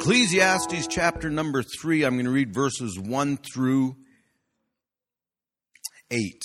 Ecclesiastes 0.00 0.86
chapter 0.88 1.28
number 1.28 1.62
three, 1.62 2.04
I'm 2.04 2.14
going 2.14 2.24
to 2.24 2.30
read 2.30 2.54
verses 2.54 2.98
one 2.98 3.36
through 3.36 3.96
eight. 6.10 6.42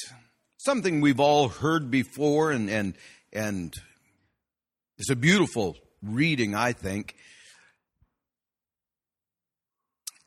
Something 0.57 1.01
we've 1.01 1.19
all 1.19 1.49
heard 1.49 1.89
before, 1.89 2.51
and, 2.51 2.69
and, 2.69 2.95
and 3.31 3.73
it's 4.97 5.09
a 5.09 5.15
beautiful 5.15 5.77
reading, 6.03 6.53
I 6.53 6.73
think. 6.73 7.15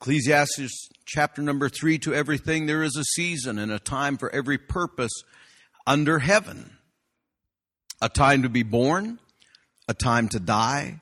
Ecclesiastes 0.01 0.89
chapter 1.07 1.43
number 1.43 1.69
three 1.69 1.99
to 1.99 2.15
everything 2.15 2.67
there 2.67 2.85
is 2.85 2.97
a 2.97 3.03
season 3.03 3.59
and 3.59 3.73
a 3.73 3.81
time 3.81 4.17
for 4.17 4.31
every 4.31 4.57
purpose 4.57 5.11
under 5.89 6.21
heaven. 6.21 6.77
A 8.01 8.09
time 8.09 8.43
to 8.43 8.49
be 8.49 8.63
born, 8.63 9.19
a 9.89 9.95
time 9.95 10.29
to 10.29 10.39
die, 10.39 11.01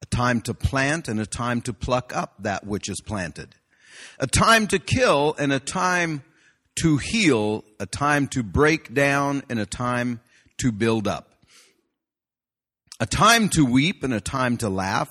a 0.00 0.06
time 0.06 0.40
to 0.42 0.54
plant 0.54 1.08
and 1.08 1.18
a 1.18 1.26
time 1.26 1.60
to 1.62 1.72
pluck 1.72 2.14
up 2.14 2.34
that 2.38 2.64
which 2.64 2.88
is 2.88 3.00
planted, 3.00 3.56
a 4.20 4.28
time 4.28 4.68
to 4.68 4.78
kill 4.78 5.34
and 5.36 5.52
a 5.52 5.58
time 5.58 6.22
to 6.82 6.98
heal, 6.98 7.64
a 7.80 7.86
time 7.86 8.28
to 8.28 8.44
break 8.44 8.94
down 8.94 9.42
and 9.50 9.58
a 9.58 9.66
time 9.66 10.20
to 10.58 10.70
build 10.70 11.08
up, 11.08 11.34
a 13.00 13.06
time 13.06 13.48
to 13.48 13.64
weep 13.64 14.04
and 14.04 14.14
a 14.14 14.20
time 14.20 14.56
to 14.58 14.68
laugh, 14.68 15.10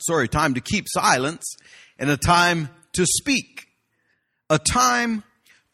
sorry, 0.00 0.28
time 0.28 0.54
to 0.54 0.60
keep 0.60 0.86
silence 0.88 1.44
and 1.98 2.10
a 2.10 2.16
time 2.16 2.68
to 2.94 3.06
speak, 3.06 3.66
a 4.50 4.58
time 4.58 5.24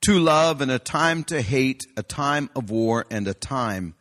to 0.02 0.18
love 0.18 0.60
and 0.60 0.70
a 0.70 0.78
time 0.78 1.24
to 1.24 1.42
hate, 1.42 1.82
a 1.96 2.02
time 2.02 2.50
of 2.54 2.70
war 2.70 3.04
and 3.10 3.26
a 3.26 3.34
time 3.34 3.94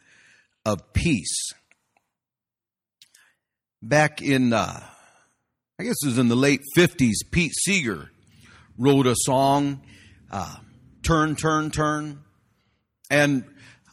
of 0.65 0.93
peace. 0.93 1.51
Back 3.81 4.21
in 4.21 4.53
uh, 4.53 4.83
I 5.79 5.83
guess 5.83 5.97
it 6.01 6.07
was 6.07 6.17
in 6.17 6.27
the 6.27 6.35
late 6.35 6.61
50s, 6.75 7.17
Pete 7.29 7.53
Seeger 7.53 8.09
wrote 8.79 9.05
a 9.05 9.13
song, 9.15 9.81
uh, 10.31 10.55
Turn, 11.03 11.35
Turn, 11.35 11.69
Turn. 11.69 12.23
And 13.11 13.45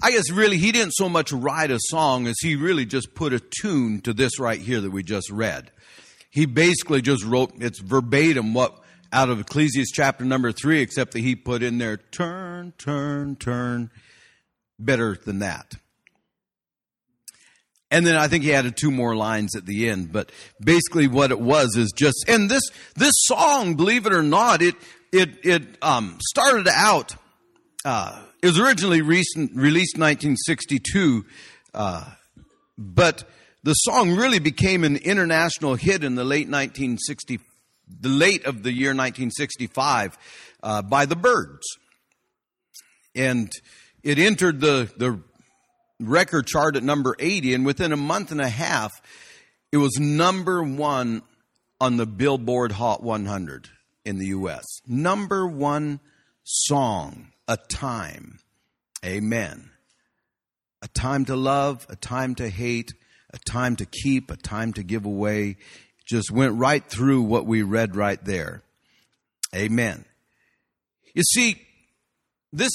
I 0.02 0.10
guess 0.10 0.30
really 0.30 0.56
he 0.56 0.72
didn't 0.72 0.94
so 0.94 1.10
much 1.10 1.30
write 1.30 1.70
a 1.70 1.78
song 1.78 2.26
as 2.26 2.36
he 2.40 2.56
really 2.56 2.86
just 2.86 3.14
put 3.14 3.34
a 3.34 3.40
tune 3.60 4.00
to 4.00 4.14
this 4.14 4.40
right 4.40 4.58
here 4.58 4.80
that 4.80 4.92
we 4.92 5.02
just 5.02 5.28
read. 5.30 5.70
He 6.34 6.46
basically 6.46 7.00
just 7.00 7.24
wrote, 7.24 7.52
it's 7.60 7.78
verbatim 7.78 8.54
what 8.54 8.76
out 9.12 9.30
of 9.30 9.38
Ecclesiastes 9.38 9.92
chapter 9.92 10.24
number 10.24 10.50
three, 10.50 10.80
except 10.80 11.12
that 11.12 11.20
he 11.20 11.36
put 11.36 11.62
in 11.62 11.78
there, 11.78 11.96
turn, 11.96 12.72
turn, 12.76 13.36
turn. 13.36 13.92
Better 14.76 15.16
than 15.16 15.38
that. 15.38 15.74
And 17.88 18.04
then 18.04 18.16
I 18.16 18.26
think 18.26 18.42
he 18.42 18.52
added 18.52 18.76
two 18.76 18.90
more 18.90 19.14
lines 19.14 19.54
at 19.54 19.64
the 19.64 19.88
end. 19.88 20.10
But 20.12 20.32
basically 20.60 21.06
what 21.06 21.30
it 21.30 21.38
was 21.38 21.76
is 21.76 21.92
just, 21.92 22.24
and 22.26 22.50
this, 22.50 22.64
this 22.96 23.14
song, 23.14 23.76
believe 23.76 24.04
it 24.04 24.12
or 24.12 24.24
not, 24.24 24.60
it, 24.60 24.74
it, 25.12 25.38
it, 25.44 25.62
um, 25.82 26.18
started 26.20 26.66
out, 26.66 27.14
uh, 27.84 28.20
it 28.42 28.48
was 28.48 28.58
originally 28.58 29.02
recent, 29.02 29.52
released 29.54 29.98
1962, 29.98 31.26
uh, 31.74 32.04
but 32.76 33.22
the 33.64 33.72
song 33.72 34.14
really 34.14 34.38
became 34.38 34.84
an 34.84 34.96
international 34.96 35.74
hit 35.74 36.04
in 36.04 36.14
the 36.16 36.24
late 36.24 36.48
1960, 36.48 37.40
the 38.00 38.08
late 38.10 38.44
of 38.44 38.62
the 38.62 38.70
year 38.70 38.90
1965, 38.90 40.18
uh, 40.62 40.82
by 40.82 41.06
the 41.06 41.16
Byrds. 41.16 41.66
And 43.14 43.50
it 44.02 44.18
entered 44.18 44.60
the, 44.60 44.92
the 44.98 45.18
record 45.98 46.46
chart 46.46 46.76
at 46.76 46.82
number 46.82 47.16
80, 47.18 47.54
and 47.54 47.64
within 47.64 47.92
a 47.92 47.96
month 47.96 48.30
and 48.32 48.40
a 48.40 48.50
half, 48.50 48.92
it 49.72 49.78
was 49.78 49.98
number 49.98 50.62
one 50.62 51.22
on 51.80 51.96
the 51.96 52.06
Billboard 52.06 52.72
Hot 52.72 53.02
100 53.02 53.70
in 54.04 54.18
the 54.18 54.26
U.S. 54.26 54.64
Number 54.86 55.46
one 55.46 56.00
song, 56.42 57.28
A 57.48 57.56
Time. 57.56 58.40
Amen. 59.02 59.70
A 60.82 60.88
time 60.88 61.24
to 61.24 61.34
love, 61.34 61.86
a 61.88 61.96
time 61.96 62.34
to 62.34 62.50
hate, 62.50 62.92
a 63.34 63.38
time 63.38 63.76
to 63.76 63.84
keep, 63.84 64.30
a 64.30 64.36
time 64.36 64.72
to 64.74 64.82
give 64.82 65.04
away. 65.04 65.56
Just 66.06 66.30
went 66.30 66.54
right 66.54 66.84
through 66.84 67.22
what 67.22 67.44
we 67.44 67.62
read 67.62 67.96
right 67.96 68.22
there. 68.24 68.62
Amen. 69.54 70.04
You 71.14 71.22
see, 71.22 71.60
this, 72.52 72.72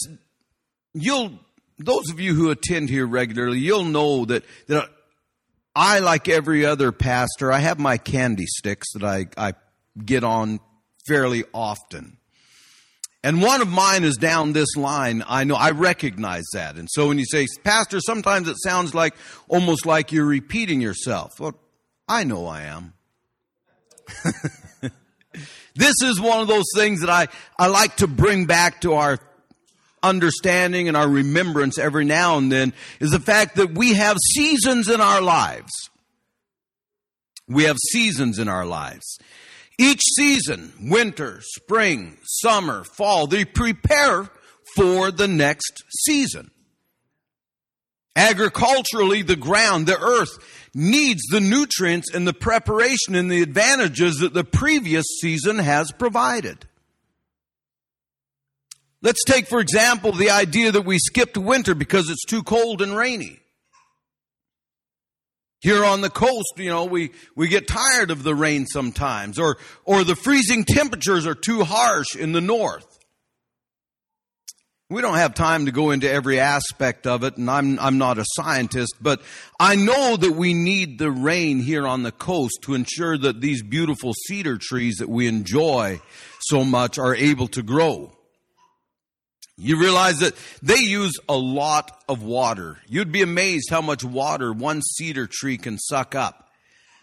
you'll 0.93 1.31
those 1.79 2.09
of 2.11 2.19
you 2.19 2.35
who 2.35 2.49
attend 2.49 2.89
here 2.89 3.07
regularly, 3.07 3.59
you'll 3.59 3.85
know 3.85 4.25
that, 4.25 4.43
that 4.67 4.89
I, 5.75 5.99
like 5.99 6.27
every 6.27 6.65
other 6.65 6.91
pastor, 6.91 7.51
I 7.51 7.59
have 7.59 7.79
my 7.79 7.97
candy 7.97 8.45
sticks 8.45 8.91
that 8.93 9.03
I, 9.03 9.27
I 9.37 9.53
get 10.03 10.23
on 10.23 10.59
fairly 11.07 11.45
often. 11.53 12.17
And 13.23 13.41
one 13.41 13.61
of 13.61 13.67
mine 13.67 14.05
is 14.05 14.15
down 14.15 14.53
this 14.53 14.77
line. 14.77 15.23
I 15.27 15.43
know, 15.43 15.55
I 15.55 15.71
recognize 15.71 16.45
that. 16.53 16.75
And 16.75 16.87
so 16.89 17.09
when 17.09 17.19
you 17.19 17.25
say, 17.25 17.47
Pastor, 17.63 17.99
sometimes 17.99 18.47
it 18.47 18.55
sounds 18.63 18.95
like 18.95 19.13
almost 19.49 19.85
like 19.85 20.13
you're 20.13 20.25
repeating 20.25 20.79
yourself. 20.79 21.39
Well, 21.39 21.55
I 22.07 22.23
know 22.23 22.47
I 22.47 22.63
am. 22.63 22.93
this 25.75 25.95
is 26.01 26.19
one 26.19 26.39
of 26.39 26.47
those 26.47 26.65
things 26.75 27.01
that 27.01 27.09
I, 27.09 27.27
I 27.57 27.67
like 27.67 27.97
to 27.97 28.07
bring 28.07 28.45
back 28.45 28.81
to 28.81 28.93
our 28.93 29.19
understanding 30.01 30.87
and 30.87 30.95
our 30.95 31.09
remembrance 31.09 31.77
every 31.77 32.05
now 32.05 32.37
and 32.37 32.49
then 32.49 32.73
is 33.01 33.11
the 33.11 33.19
fact 33.19 33.57
that 33.57 33.71
we 33.71 33.93
have 33.93 34.17
seasons 34.33 34.89
in 34.89 35.01
our 35.01 35.21
lives. 35.21 35.71
We 37.49 37.63
have 37.63 37.77
seasons 37.91 38.39
in 38.39 38.47
our 38.47 38.65
lives. 38.65 39.19
Each 39.79 40.01
season, 40.17 40.73
winter, 40.81 41.39
spring, 41.41 42.17
summer, 42.23 42.83
fall, 42.83 43.27
they 43.27 43.45
prepare 43.45 44.29
for 44.75 45.09
the 45.09 45.27
next 45.27 45.85
season. 46.05 46.51
Agriculturally, 48.13 49.21
the 49.21 49.37
ground, 49.37 49.87
the 49.87 49.97
earth 49.97 50.37
needs 50.73 51.21
the 51.31 51.39
nutrients 51.39 52.13
and 52.13 52.27
the 52.27 52.33
preparation 52.33 53.15
and 53.15 53.31
the 53.31 53.41
advantages 53.41 54.17
that 54.17 54.33
the 54.33 54.43
previous 54.43 55.05
season 55.21 55.59
has 55.59 55.93
provided. 55.93 56.65
Let's 59.01 59.23
take, 59.23 59.47
for 59.47 59.61
example, 59.61 60.11
the 60.11 60.31
idea 60.31 60.73
that 60.73 60.81
we 60.81 60.99
skipped 60.99 61.37
winter 61.37 61.73
because 61.73 62.09
it's 62.09 62.25
too 62.25 62.43
cold 62.43 62.81
and 62.81 62.97
rainy. 62.97 63.38
Here 65.61 65.83
on 65.83 65.99
the 65.99 66.09
coast, 66.09 66.53
you 66.55 66.69
know, 66.69 66.85
we, 66.85 67.11
we 67.35 67.49
get 67.49 67.67
tired 67.67 68.11
of 68.11 68.23
the 68.23 68.33
rain 68.33 68.65
sometimes, 68.65 69.37
or, 69.37 69.57
or 69.83 70.05
the 70.05 70.15
freezing 70.15 70.63
temperatures 70.63 71.27
are 71.27 71.35
too 71.35 71.63
harsh 71.63 72.15
in 72.15 72.31
the 72.31 72.41
north. 72.41 72.85
We 74.91 75.01
don't 75.01 75.17
have 75.17 75.35
time 75.35 75.65
to 75.65 75.71
go 75.71 75.91
into 75.91 76.09
every 76.09 76.39
aspect 76.39 77.05
of 77.05 77.23
it, 77.23 77.37
and 77.37 77.47
I'm, 77.47 77.77
I'm 77.77 77.99
not 77.99 78.17
a 78.17 78.25
scientist, 78.25 78.95
but 78.99 79.21
I 79.59 79.75
know 79.75 80.17
that 80.17 80.31
we 80.31 80.55
need 80.55 80.97
the 80.97 81.11
rain 81.11 81.59
here 81.59 81.85
on 81.85 82.01
the 82.01 82.11
coast 82.11 82.59
to 82.63 82.73
ensure 82.73 83.15
that 83.17 83.39
these 83.39 83.61
beautiful 83.61 84.13
cedar 84.27 84.57
trees 84.57 84.95
that 84.95 85.09
we 85.09 85.27
enjoy 85.27 86.01
so 86.39 86.63
much 86.63 86.97
are 86.97 87.13
able 87.13 87.47
to 87.49 87.61
grow. 87.61 88.11
You 89.61 89.77
realize 89.77 90.19
that 90.19 90.35
they 90.63 90.77
use 90.77 91.13
a 91.27 91.35
lot 91.35 91.91
of 92.07 92.23
water. 92.23 92.77
You'd 92.87 93.11
be 93.11 93.21
amazed 93.21 93.69
how 93.69 93.81
much 93.81 94.05
water 94.05 94.53
one 94.53 94.81
cedar 94.81 95.27
tree 95.29 95.57
can 95.57 95.77
suck 95.77 96.15
up. 96.15 96.49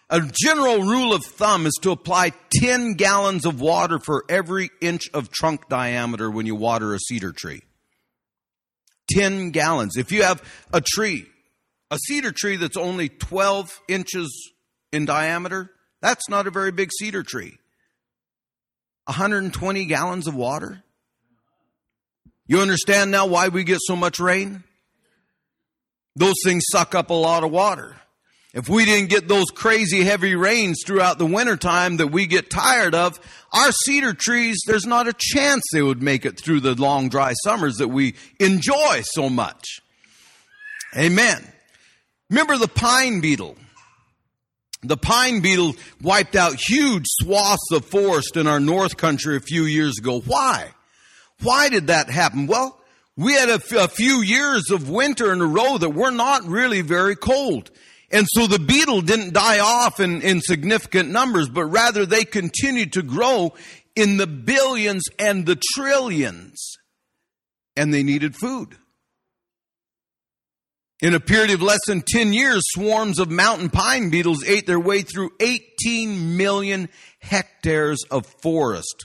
A 0.09 0.21
general 0.21 0.83
rule 0.83 1.13
of 1.13 1.23
thumb 1.25 1.67
is 1.67 1.79
to 1.83 1.91
apply 1.91 2.33
10 2.61 2.95
gallons 2.95 3.45
of 3.45 3.61
water 3.61 3.99
for 3.99 4.25
every 4.31 4.71
inch 4.81 5.11
of 5.13 5.31
trunk 5.31 5.69
diameter 5.69 6.31
when 6.31 6.47
you 6.47 6.55
water 6.55 6.95
a 6.95 6.99
cedar 6.99 7.33
tree. 7.33 7.63
10 9.11 9.51
gallons. 9.51 9.99
If 9.99 10.11
you 10.11 10.23
have 10.23 10.43
a 10.73 10.81
tree, 10.81 11.27
a 11.91 11.99
cedar 11.99 12.33
tree 12.33 12.57
that's 12.57 12.77
only 12.79 13.11
12 13.11 13.81
inches 13.87 14.53
in 14.93 15.05
diameter, 15.05 15.73
that's 16.01 16.29
not 16.31 16.47
a 16.47 16.51
very 16.51 16.73
big 16.73 16.91
cedar 16.99 17.23
tree. 17.23 17.59
120 19.05 19.85
gallons 19.85 20.27
of 20.27 20.35
water? 20.35 20.83
You 22.47 22.61
understand 22.61 23.11
now 23.11 23.27
why 23.27 23.49
we 23.49 23.65
get 23.65 23.79
so 23.83 23.97
much 23.97 24.19
rain? 24.19 24.63
Those 26.15 26.37
things 26.45 26.65
suck 26.71 26.95
up 26.95 27.11
a 27.11 27.15
lot 27.15 27.45
of 27.45 27.51
water. 27.51 27.97
If 28.55 28.71
we 28.71 28.87
didn't 28.87 29.11
get 29.11 29.29
those 29.29 29.51
crazy 29.51 30.03
heavy 30.03 30.35
rains 30.35 30.81
throughout 30.87 31.19
the 31.19 31.27
wintertime 31.27 31.99
that 31.99 32.07
we 32.07 32.27
get 32.27 32.49
tired 32.49 32.95
of, 32.95 33.21
our 33.53 33.71
cedar 33.71 34.15
trees, 34.15 34.57
there's 34.67 34.87
not 34.87 35.07
a 35.07 35.15
chance 35.15 35.63
they 35.73 35.83
would 35.83 36.03
make 36.03 36.25
it 36.25 36.41
through 36.41 36.61
the 36.61 36.75
long 36.75 37.11
dry 37.11 37.35
summers 37.45 37.77
that 37.77 37.89
we 37.89 38.15
enjoy 38.41 39.03
so 39.03 39.29
much. 39.29 39.81
Amen. 40.97 41.47
Remember 42.31 42.57
the 42.57 42.69
pine 42.69 43.21
beetle? 43.21 43.57
The 44.83 44.97
pine 44.97 45.41
beetle 45.41 45.75
wiped 46.01 46.35
out 46.35 46.59
huge 46.59 47.05
swaths 47.21 47.71
of 47.73 47.85
forest 47.85 48.39
in 48.39 48.47
our 48.47 48.61
north 48.61 48.97
country 48.97 49.37
a 49.37 49.41
few 49.41 49.65
years 49.65 49.99
ago. 49.99 50.21
Why? 50.21 50.73
Why 51.43 51.69
did 51.69 51.89
that 51.89 52.09
happen? 52.09 52.47
Well, 52.47 52.79
we 53.17 53.33
had 53.33 53.49
a, 53.49 53.55
f- 53.55 53.73
a 53.73 53.89
few 53.89 54.21
years 54.21 54.71
of 54.71 54.91
winter 54.91 55.33
in 55.33 55.41
a 55.41 55.47
row 55.47 55.79
that 55.79 55.91
were 55.91 56.11
not 56.11 56.45
really 56.45 56.83
very 56.83 57.17
cold. 57.17 57.71
And 58.11 58.27
so 58.31 58.47
the 58.47 58.59
beetle 58.59 59.01
didn't 59.01 59.33
die 59.33 59.59
off 59.59 60.01
in, 60.01 60.23
in 60.23 60.41
significant 60.41 61.11
numbers, 61.11 61.49
but 61.49 61.65
rather 61.65 62.07
they 62.07 62.25
continued 62.25 62.93
to 62.93 63.03
grow 63.03 63.55
in 63.95 64.17
the 64.17 64.27
billions 64.27 65.05
and 65.19 65.47
the 65.47 65.61
trillions. 65.75 66.75
And 67.77 67.93
they 67.93 68.03
needed 68.03 68.37
food. 68.37 68.77
In 71.03 71.15
a 71.15 71.21
period 71.21 71.51
of 71.51 71.61
less 71.61 71.81
than 71.87 72.01
10 72.01 72.33
years, 72.33 72.63
swarms 72.69 73.19
of 73.19 73.31
mountain 73.31 73.69
pine 73.69 74.09
beetles 74.09 74.45
ate 74.47 74.67
their 74.67 74.81
way 74.81 75.03
through 75.03 75.31
18 75.41 76.37
million 76.39 76.89
hectares 77.21 78.03
of 78.11 78.25
forest. 78.41 79.05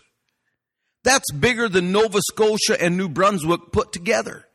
That's 1.03 1.31
bigger 1.31 1.67
than 1.67 1.91
Nova 1.91 2.19
Scotia 2.21 2.81
and 2.81 2.97
New 2.97 3.09
Brunswick 3.09 3.71
put 3.71 3.91
together. 3.91 4.45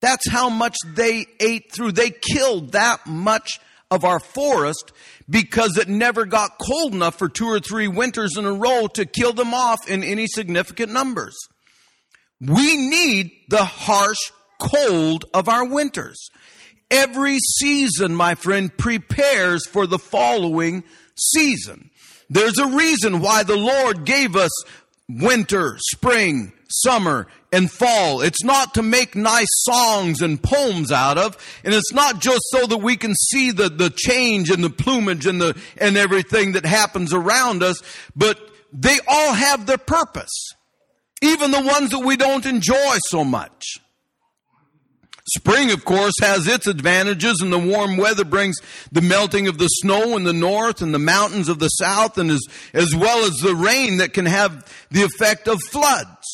That's 0.00 0.28
how 0.30 0.48
much 0.48 0.76
they 0.86 1.26
ate 1.40 1.72
through. 1.72 1.92
They 1.92 2.10
killed 2.10 2.72
that 2.72 3.06
much 3.06 3.60
of 3.90 4.04
our 4.04 4.20
forest 4.20 4.92
because 5.28 5.76
it 5.76 5.88
never 5.88 6.24
got 6.24 6.58
cold 6.58 6.94
enough 6.94 7.18
for 7.18 7.28
two 7.28 7.46
or 7.46 7.60
three 7.60 7.88
winters 7.88 8.36
in 8.36 8.44
a 8.44 8.52
row 8.52 8.86
to 8.94 9.04
kill 9.04 9.32
them 9.32 9.52
off 9.52 9.88
in 9.88 10.02
any 10.04 10.26
significant 10.26 10.92
numbers. 10.92 11.36
We 12.40 12.76
need 12.76 13.32
the 13.48 13.64
harsh 13.64 14.32
cold 14.58 15.24
of 15.34 15.48
our 15.48 15.66
winters. 15.66 16.30
Every 16.90 17.38
season, 17.38 18.14
my 18.14 18.34
friend, 18.34 18.76
prepares 18.76 19.66
for 19.66 19.86
the 19.86 19.98
following 19.98 20.82
season. 21.16 21.90
There's 22.28 22.58
a 22.58 22.66
reason 22.66 23.20
why 23.20 23.42
the 23.42 23.56
Lord 23.56 24.04
gave 24.04 24.36
us 24.36 24.50
winter, 25.18 25.76
spring, 25.78 26.52
summer, 26.68 27.26
and 27.52 27.70
fall. 27.70 28.20
It's 28.20 28.44
not 28.44 28.74
to 28.74 28.82
make 28.82 29.16
nice 29.16 29.48
songs 29.50 30.20
and 30.20 30.42
poems 30.42 30.92
out 30.92 31.18
of, 31.18 31.36
and 31.64 31.74
it's 31.74 31.92
not 31.92 32.20
just 32.20 32.42
so 32.50 32.66
that 32.66 32.78
we 32.78 32.96
can 32.96 33.14
see 33.14 33.50
the, 33.50 33.68
the 33.68 33.90
change 33.90 34.50
in 34.50 34.60
the 34.60 34.70
plumage 34.70 35.26
and 35.26 35.40
the, 35.40 35.60
and 35.76 35.96
everything 35.96 36.52
that 36.52 36.64
happens 36.64 37.12
around 37.12 37.62
us, 37.62 37.80
but 38.14 38.38
they 38.72 38.98
all 39.08 39.32
have 39.34 39.66
their 39.66 39.78
purpose. 39.78 40.54
Even 41.22 41.50
the 41.50 41.60
ones 41.60 41.90
that 41.90 42.00
we 42.00 42.16
don't 42.16 42.46
enjoy 42.46 42.96
so 43.08 43.24
much. 43.24 43.78
Spring, 45.36 45.70
of 45.70 45.84
course, 45.84 46.14
has 46.20 46.46
its 46.46 46.66
advantages, 46.66 47.36
and 47.40 47.52
the 47.52 47.58
warm 47.58 47.96
weather 47.96 48.24
brings 48.24 48.56
the 48.90 49.02
melting 49.02 49.46
of 49.48 49.58
the 49.58 49.68
snow 49.68 50.16
in 50.16 50.24
the 50.24 50.32
north 50.32 50.82
and 50.82 50.92
the 50.92 50.98
mountains 50.98 51.48
of 51.48 51.58
the 51.58 51.68
south, 51.68 52.18
and 52.18 52.30
as, 52.30 52.40
as 52.72 52.94
well 52.94 53.24
as 53.24 53.36
the 53.36 53.54
rain 53.54 53.98
that 53.98 54.12
can 54.12 54.26
have 54.26 54.66
the 54.90 55.02
effect 55.02 55.46
of 55.46 55.60
floods. 55.62 56.26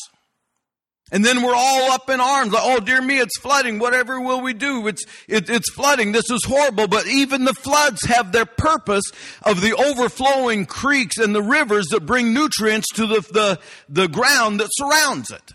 And 1.09 1.23
then 1.23 1.41
we're 1.41 1.55
all 1.55 1.91
up 1.91 2.09
in 2.09 2.19
arms, 2.19 2.51
like, 2.51 2.63
oh 2.65 2.81
dear 2.81 3.01
me, 3.01 3.19
it's 3.19 3.39
flooding. 3.39 3.79
Whatever 3.79 4.19
will 4.19 4.41
we 4.41 4.53
do? 4.53 4.87
It's, 4.87 5.05
it, 5.27 5.49
it's 5.49 5.71
flooding. 5.71 6.11
This 6.11 6.29
is 6.29 6.43
horrible. 6.43 6.87
But 6.89 7.07
even 7.07 7.45
the 7.45 7.53
floods 7.53 8.05
have 8.07 8.33
their 8.33 8.45
purpose 8.45 9.05
of 9.43 9.61
the 9.61 9.73
overflowing 9.73 10.65
creeks 10.65 11.17
and 11.17 11.33
the 11.33 11.41
rivers 11.41 11.87
that 11.91 12.05
bring 12.05 12.33
nutrients 12.33 12.87
to 12.95 13.07
the, 13.07 13.21
the, 13.31 13.59
the 13.87 14.09
ground 14.09 14.59
that 14.59 14.67
surrounds 14.73 15.31
it. 15.31 15.53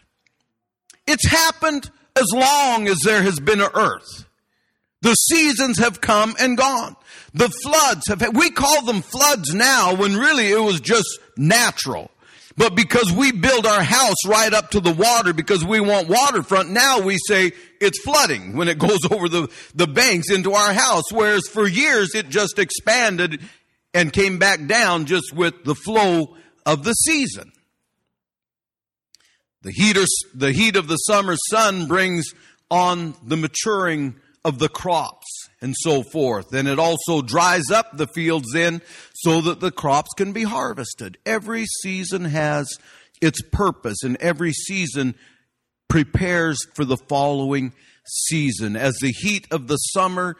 It's 1.06 1.28
happened 1.28 1.90
as 2.16 2.26
long 2.32 2.88
as 2.88 2.98
there 3.04 3.22
has 3.22 3.40
been 3.40 3.60
an 3.60 3.70
earth. 3.74 4.26
The 5.02 5.14
seasons 5.14 5.78
have 5.78 6.00
come 6.00 6.34
and 6.38 6.56
gone. 6.56 6.96
The 7.34 7.48
floods 7.48 8.02
have, 8.08 8.36
we 8.36 8.50
call 8.50 8.82
them 8.82 9.02
floods 9.02 9.52
now 9.54 9.94
when 9.94 10.16
really 10.16 10.50
it 10.50 10.60
was 10.60 10.80
just 10.80 11.18
natural. 11.36 12.10
But 12.56 12.76
because 12.76 13.10
we 13.10 13.32
build 13.32 13.66
our 13.66 13.82
house 13.82 14.26
right 14.26 14.52
up 14.52 14.70
to 14.72 14.80
the 14.80 14.92
water 14.92 15.32
because 15.32 15.64
we 15.64 15.80
want 15.80 16.08
waterfront, 16.08 16.70
now 16.70 17.00
we 17.00 17.16
say 17.26 17.52
it's 17.80 18.02
flooding 18.02 18.56
when 18.56 18.68
it 18.68 18.78
goes 18.78 19.00
over 19.10 19.28
the, 19.28 19.50
the 19.74 19.86
banks 19.86 20.30
into 20.30 20.52
our 20.52 20.72
house. 20.72 21.10
Whereas 21.10 21.48
for 21.48 21.66
years 21.66 22.14
it 22.14 22.28
just 22.28 22.58
expanded 22.58 23.40
and 23.94 24.12
came 24.12 24.38
back 24.38 24.66
down 24.66 25.06
just 25.06 25.34
with 25.34 25.64
the 25.64 25.74
flow 25.74 26.36
of 26.66 26.84
the 26.84 26.92
season. 26.92 27.51
The 29.62 29.72
the 30.34 30.52
heat 30.52 30.76
of 30.76 30.88
the 30.88 30.96
summer 30.96 31.36
sun 31.50 31.86
brings 31.86 32.26
on 32.70 33.14
the 33.24 33.36
maturing 33.36 34.16
of 34.44 34.58
the 34.58 34.68
crops 34.68 35.48
and 35.60 35.74
so 35.78 36.02
forth. 36.02 36.52
And 36.52 36.66
it 36.66 36.78
also 36.78 37.22
dries 37.22 37.70
up 37.70 37.96
the 37.96 38.08
fields 38.08 38.48
then 38.52 38.82
so 39.14 39.40
that 39.42 39.60
the 39.60 39.70
crops 39.70 40.10
can 40.16 40.32
be 40.32 40.42
harvested. 40.42 41.16
Every 41.24 41.64
season 41.66 42.24
has 42.24 42.68
its 43.20 43.40
purpose 43.52 44.02
and 44.02 44.16
every 44.16 44.52
season 44.52 45.14
prepares 45.88 46.58
for 46.74 46.84
the 46.84 46.96
following 46.96 47.72
season. 48.04 48.74
As 48.74 48.94
the 49.00 49.12
heat 49.12 49.46
of 49.52 49.68
the 49.68 49.76
summer 49.76 50.36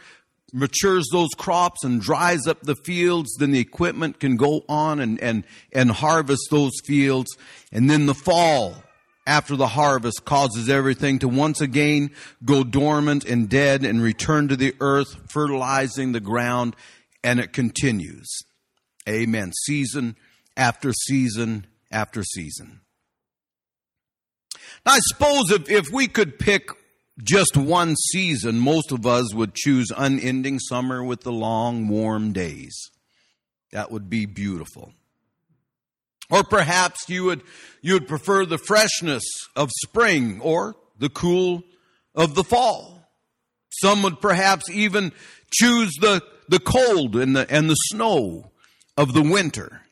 matures 0.52 1.06
those 1.12 1.30
crops 1.36 1.84
and 1.84 2.00
dries 2.00 2.46
up 2.46 2.60
the 2.62 2.75
fields, 2.75 3.36
then 3.38 3.52
the 3.52 3.60
equipment 3.60 4.18
can 4.18 4.36
go 4.36 4.64
on 4.68 4.98
and, 4.98 5.22
and, 5.22 5.44
and 5.72 5.92
harvest 5.92 6.48
those 6.50 6.72
fields. 6.84 7.30
And 7.70 7.88
then 7.88 8.06
the 8.06 8.14
fall 8.14 8.82
after 9.26 9.56
the 9.56 9.69
harvest 9.69 10.24
causes 10.24 10.69
everything 10.69 11.19
to 11.20 11.28
once 11.28 11.60
again 11.60 12.10
go 12.44 12.64
dormant 12.64 13.24
and 13.24 13.48
dead 13.48 13.84
and 13.84 14.02
return 14.02 14.48
to 14.48 14.56
the 14.56 14.74
earth, 14.80 15.16
fertilizing 15.30 16.12
the 16.12 16.20
ground, 16.20 16.74
and 17.22 17.38
it 17.38 17.52
continues. 17.52 18.28
Amen. 19.08 19.52
Season 19.64 20.16
after 20.56 20.92
season 20.92 21.66
after 21.90 22.22
season. 22.22 22.80
Now, 24.84 24.92
I 24.92 24.98
suppose 25.00 25.50
if, 25.50 25.70
if 25.70 25.90
we 25.92 26.08
could 26.08 26.38
pick 26.38 26.70
just 27.23 27.56
one 27.56 27.94
season, 27.97 28.58
most 28.58 28.90
of 28.90 29.06
us 29.06 29.32
would 29.35 29.54
choose 29.54 29.88
unending 29.97 30.58
summer 30.58 31.04
with 31.04 31.23
the 31.23 31.32
long, 31.32 31.88
warm 31.88 32.32
days. 32.32 32.90
That 33.70 33.90
would 33.90 34.11
be 34.11 34.26
beautiful. 34.26 34.92
Or 36.32 36.42
perhaps 36.42 37.10
you 37.10 37.24
would, 37.24 37.42
you 37.82 37.92
would 37.92 38.08
prefer 38.08 38.46
the 38.46 38.56
freshness 38.56 39.22
of 39.54 39.70
spring 39.82 40.40
or 40.40 40.74
the 40.98 41.10
cool 41.10 41.62
of 42.14 42.34
the 42.34 42.42
fall. 42.42 43.06
Some 43.68 44.02
would 44.02 44.18
perhaps 44.18 44.70
even 44.70 45.12
choose 45.52 45.92
the, 46.00 46.22
the 46.48 46.58
cold 46.58 47.16
and 47.16 47.36
the, 47.36 47.46
and 47.50 47.68
the 47.68 47.74
snow 47.74 48.50
of 48.96 49.12
the 49.12 49.22
winter. 49.22 49.82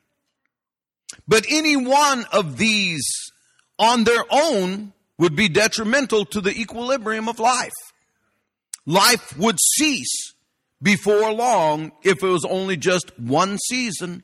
But 1.29 1.45
any 1.51 1.77
one 1.77 2.25
of 2.33 2.57
these 2.57 3.07
on 3.79 4.05
their 4.05 4.25
own 4.31 4.95
would 5.19 5.37
be 5.37 5.51
detrimental 5.51 6.25
to 6.25 6.41
the 6.41 6.59
equilibrium 6.59 7.29
of 7.29 7.39
life. 7.39 7.73
Life 8.87 9.37
would 9.37 9.59
cease 9.77 10.33
before 10.81 11.35
long 11.35 11.93
if 12.03 12.23
it 12.23 12.29
was 12.29 12.47
only 12.47 12.79
just 12.79 13.19
one 13.19 13.59
season 13.59 14.23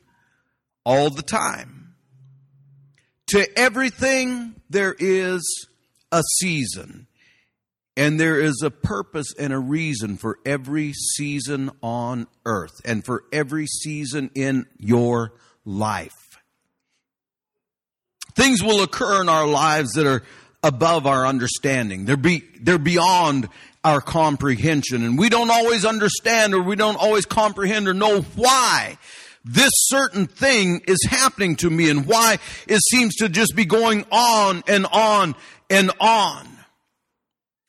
all 0.83 1.11
the 1.11 1.23
time. 1.23 1.86
To 3.29 3.59
everything 3.59 4.55
there 4.71 4.95
is 4.99 5.67
a 6.13 6.23
season. 6.41 7.07
And 7.97 8.21
there 8.21 8.39
is 8.39 8.61
a 8.63 8.71
purpose 8.71 9.35
and 9.39 9.53
a 9.53 9.59
reason 9.59 10.19
for 10.19 10.39
every 10.45 10.93
season 10.93 11.71
on 11.83 12.27
earth 12.45 12.75
and 12.85 13.05
for 13.05 13.25
every 13.33 13.67
season 13.67 14.31
in 14.35 14.67
your 14.79 15.33
life. 15.65 16.39
Things 18.35 18.63
will 18.63 18.83
occur 18.83 19.23
in 19.23 19.31
our 19.31 19.47
lives 19.47 19.93
that 19.93 20.07
are 20.07 20.23
above 20.63 21.07
our 21.07 21.27
understanding. 21.27 22.05
They're, 22.05 22.19
be, 22.19 22.45
they're 22.61 22.79
beyond 22.79 23.49
our 23.83 24.03
comprehension. 24.03 25.03
And 25.03 25.19
we 25.19 25.31
don't 25.31 25.51
always 25.51 25.87
understand 25.87 26.53
or 26.53 26.61
we 26.61 26.77
don't 26.77 26.99
always 26.99 27.25
comprehend 27.25 27.89
or 27.89 27.95
know 27.95 28.21
why 28.21 28.99
this 29.47 29.71
certain 29.75 30.27
thing 30.27 30.83
is 30.89 30.99
happening 31.09 31.55
to 31.57 31.71
me 31.71 31.89
and 31.89 32.05
why 32.05 32.39
it 32.67 32.81
seems 32.91 33.15
to 33.17 33.29
just 33.29 33.55
be 33.55 33.65
going 33.65 34.05
on 34.11 34.65
and 34.67 34.87
on 34.87 35.37
and 35.71 35.93
on. 36.01 36.49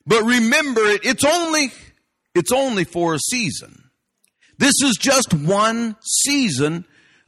But 0.04 0.24
remember 0.24 0.80
it, 0.80 1.04
it's 1.04 1.24
only, 1.24 1.70
it's 2.34 2.50
only 2.50 2.82
for 2.82 3.14
a 3.14 3.18
season. 3.18 3.90
This 4.58 4.74
is 4.82 4.96
just 4.98 5.32
one 5.32 5.94
season 6.02 6.84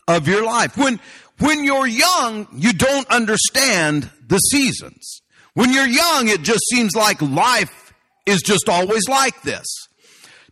of 0.08 0.26
your 0.26 0.44
life. 0.44 0.76
When, 0.76 0.98
when 1.38 1.62
you're 1.62 1.86
young, 1.86 2.48
you 2.52 2.72
don't 2.72 3.08
understand 3.08 4.10
the 4.26 4.38
seasons. 4.38 5.22
When 5.54 5.72
you're 5.72 5.86
young, 5.86 6.28
it 6.28 6.42
just 6.42 6.64
seems 6.68 6.96
like 6.96 7.22
life 7.22 7.94
is 8.26 8.42
just 8.42 8.68
always 8.68 9.08
like 9.08 9.42
this. 9.42 9.66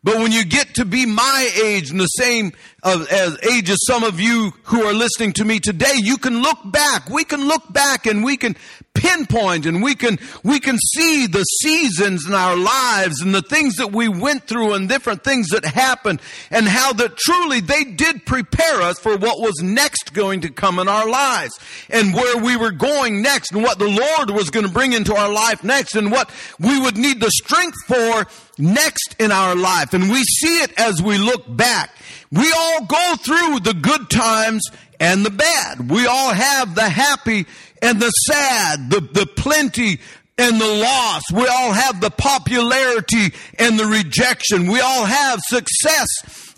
But 0.02 0.17
when 0.19 0.33
you 0.33 0.45
get 0.45 0.75
to 0.75 0.85
be 0.85 1.07
my 1.07 1.50
age 1.62 1.90
and 1.90 2.00
the 2.00 2.07
same 2.07 2.52
uh, 2.83 3.05
as 3.11 3.38
age 3.45 3.69
as 3.71 3.78
some 3.87 4.05
of 4.05 4.21
you 4.21 4.52
who 4.64 4.83
are 4.83 4.93
listening 4.93 5.33
to 5.35 5.45
me 5.45 5.59
today, 5.59 5.95
you 5.97 6.17
can 6.17 6.40
look 6.40 6.59
back. 6.64 7.11
We 7.11 7.25
can 7.25 7.47
look 7.47 7.73
back 7.73 8.07
and 8.07 8.23
we 8.25 8.37
can 8.37 8.57
pinpoint 8.99 9.64
and 9.64 9.83
we 9.83 9.95
can, 9.95 10.19
we 10.43 10.59
can 10.59 10.76
see 10.78 11.26
the 11.26 11.45
seasons 11.45 12.26
in 12.26 12.35
our 12.35 12.57
lives 12.57 13.21
and 13.21 13.35
the 13.35 13.43
things 13.43 13.76
that 13.76 13.93
we 13.93 14.09
went 14.09 14.47
through 14.47 14.75
and 14.75 14.88
different 14.88 15.23
things 15.23 15.49
that 15.50 15.64
happened 15.64 16.21
and 16.50 16.67
how 16.67 16.93
that 16.93 17.17
truly 17.17 17.61
they 17.61 17.85
did 17.85 18.26
prepare 18.26 18.83
us 18.83 18.99
for 18.99 19.17
what 19.17 19.40
was 19.40 19.62
next 19.62 20.12
going 20.12 20.40
to 20.40 20.50
come 20.50 20.78
in 20.78 20.88
our 20.88 21.09
lives 21.09 21.59
and 21.88 22.12
where 22.12 22.43
we 22.43 22.57
were 22.57 22.73
going 22.73 23.23
next 23.23 23.52
and 23.52 23.62
what 23.62 23.78
the 23.78 23.88
Lord 23.88 24.31
was 24.31 24.50
going 24.50 24.67
to 24.67 24.73
bring 24.73 24.93
into 24.93 25.14
our 25.14 25.33
life 25.33 25.62
next 25.62 25.95
and 25.95 26.11
what 26.11 26.31
we 26.59 26.81
would 26.81 26.97
need 26.97 27.21
the 27.21 27.31
strength 27.31 27.76
for 27.87 28.26
next 28.59 29.14
in 29.19 29.31
our 29.31 29.55
life. 29.55 29.95
And 29.95 30.11
we 30.11 30.23
see 30.25 30.62
it 30.62 30.73
as 30.78 31.00
we 31.00 31.19
look 31.19 31.45
back. 31.49 31.90
We 32.30 32.52
all 32.56 32.85
go 32.85 33.14
through 33.16 33.61
the 33.61 33.75
good 33.75 34.11
times 34.11 34.62
and 35.00 35.25
the 35.25 35.30
bad. 35.30 35.90
We 35.90 36.06
all 36.06 36.32
have 36.32 36.75
the 36.75 36.88
happy 36.88 37.47
and 37.80 38.00
the 38.00 38.11
sad, 38.11 38.90
the, 38.90 39.00
the 39.00 39.26
plenty 39.26 40.00
and 40.37 40.61
the 40.61 40.66
loss. 40.66 41.23
We 41.32 41.47
all 41.47 41.73
have 41.73 42.00
the 42.00 42.11
popularity 42.11 43.35
and 43.58 43.78
the 43.78 43.87
rejection. 43.87 44.70
We 44.70 44.80
all 44.80 45.04
have 45.04 45.40
success 45.47 46.06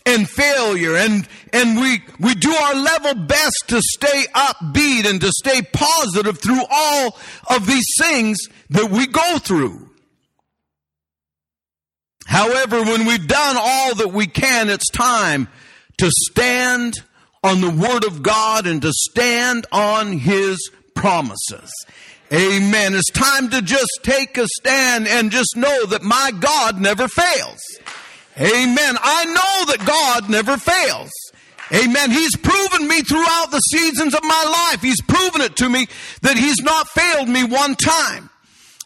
and 0.06 0.28
failure 0.28 0.96
and 0.96 1.28
and 1.52 1.78
we 1.78 2.02
we 2.18 2.34
do 2.34 2.50
our 2.50 2.74
level 2.74 3.14
best 3.26 3.64
to 3.68 3.82
stay 3.82 4.24
upbeat 4.34 5.04
and 5.04 5.20
to 5.20 5.30
stay 5.30 5.60
positive 5.60 6.40
through 6.40 6.62
all 6.70 7.18
of 7.50 7.66
these 7.66 7.84
things 8.00 8.38
that 8.70 8.90
we 8.90 9.06
go 9.06 9.38
through. 9.38 9.90
However, 12.24 12.82
when 12.82 13.06
we've 13.06 13.26
done 13.26 13.56
all 13.58 13.94
that 13.96 14.12
we 14.12 14.26
can, 14.26 14.70
it's 14.70 14.88
time 14.88 15.48
to 16.00 16.10
stand 16.30 16.94
on 17.44 17.60
the 17.60 17.68
Word 17.70 18.04
of 18.04 18.22
God 18.22 18.66
and 18.66 18.80
to 18.80 18.90
stand 18.90 19.66
on 19.70 20.12
His 20.12 20.70
promises. 20.94 21.70
Amen. 22.32 22.94
It's 22.94 23.10
time 23.10 23.50
to 23.50 23.60
just 23.60 24.00
take 24.02 24.38
a 24.38 24.46
stand 24.46 25.06
and 25.06 25.30
just 25.30 25.56
know 25.56 25.84
that 25.86 26.02
my 26.02 26.32
God 26.40 26.80
never 26.80 27.06
fails. 27.06 27.60
Amen. 28.38 28.96
I 29.02 29.24
know 29.26 29.72
that 29.72 29.84
God 29.86 30.30
never 30.30 30.56
fails. 30.56 31.10
Amen. 31.70 32.10
He's 32.10 32.34
proven 32.36 32.88
me 32.88 33.02
throughout 33.02 33.50
the 33.50 33.60
seasons 33.60 34.14
of 34.14 34.22
my 34.22 34.70
life. 34.70 34.80
He's 34.80 35.02
proven 35.02 35.42
it 35.42 35.56
to 35.56 35.68
me 35.68 35.86
that 36.22 36.38
He's 36.38 36.62
not 36.62 36.88
failed 36.88 37.28
me 37.28 37.44
one 37.44 37.74
time. 37.74 38.30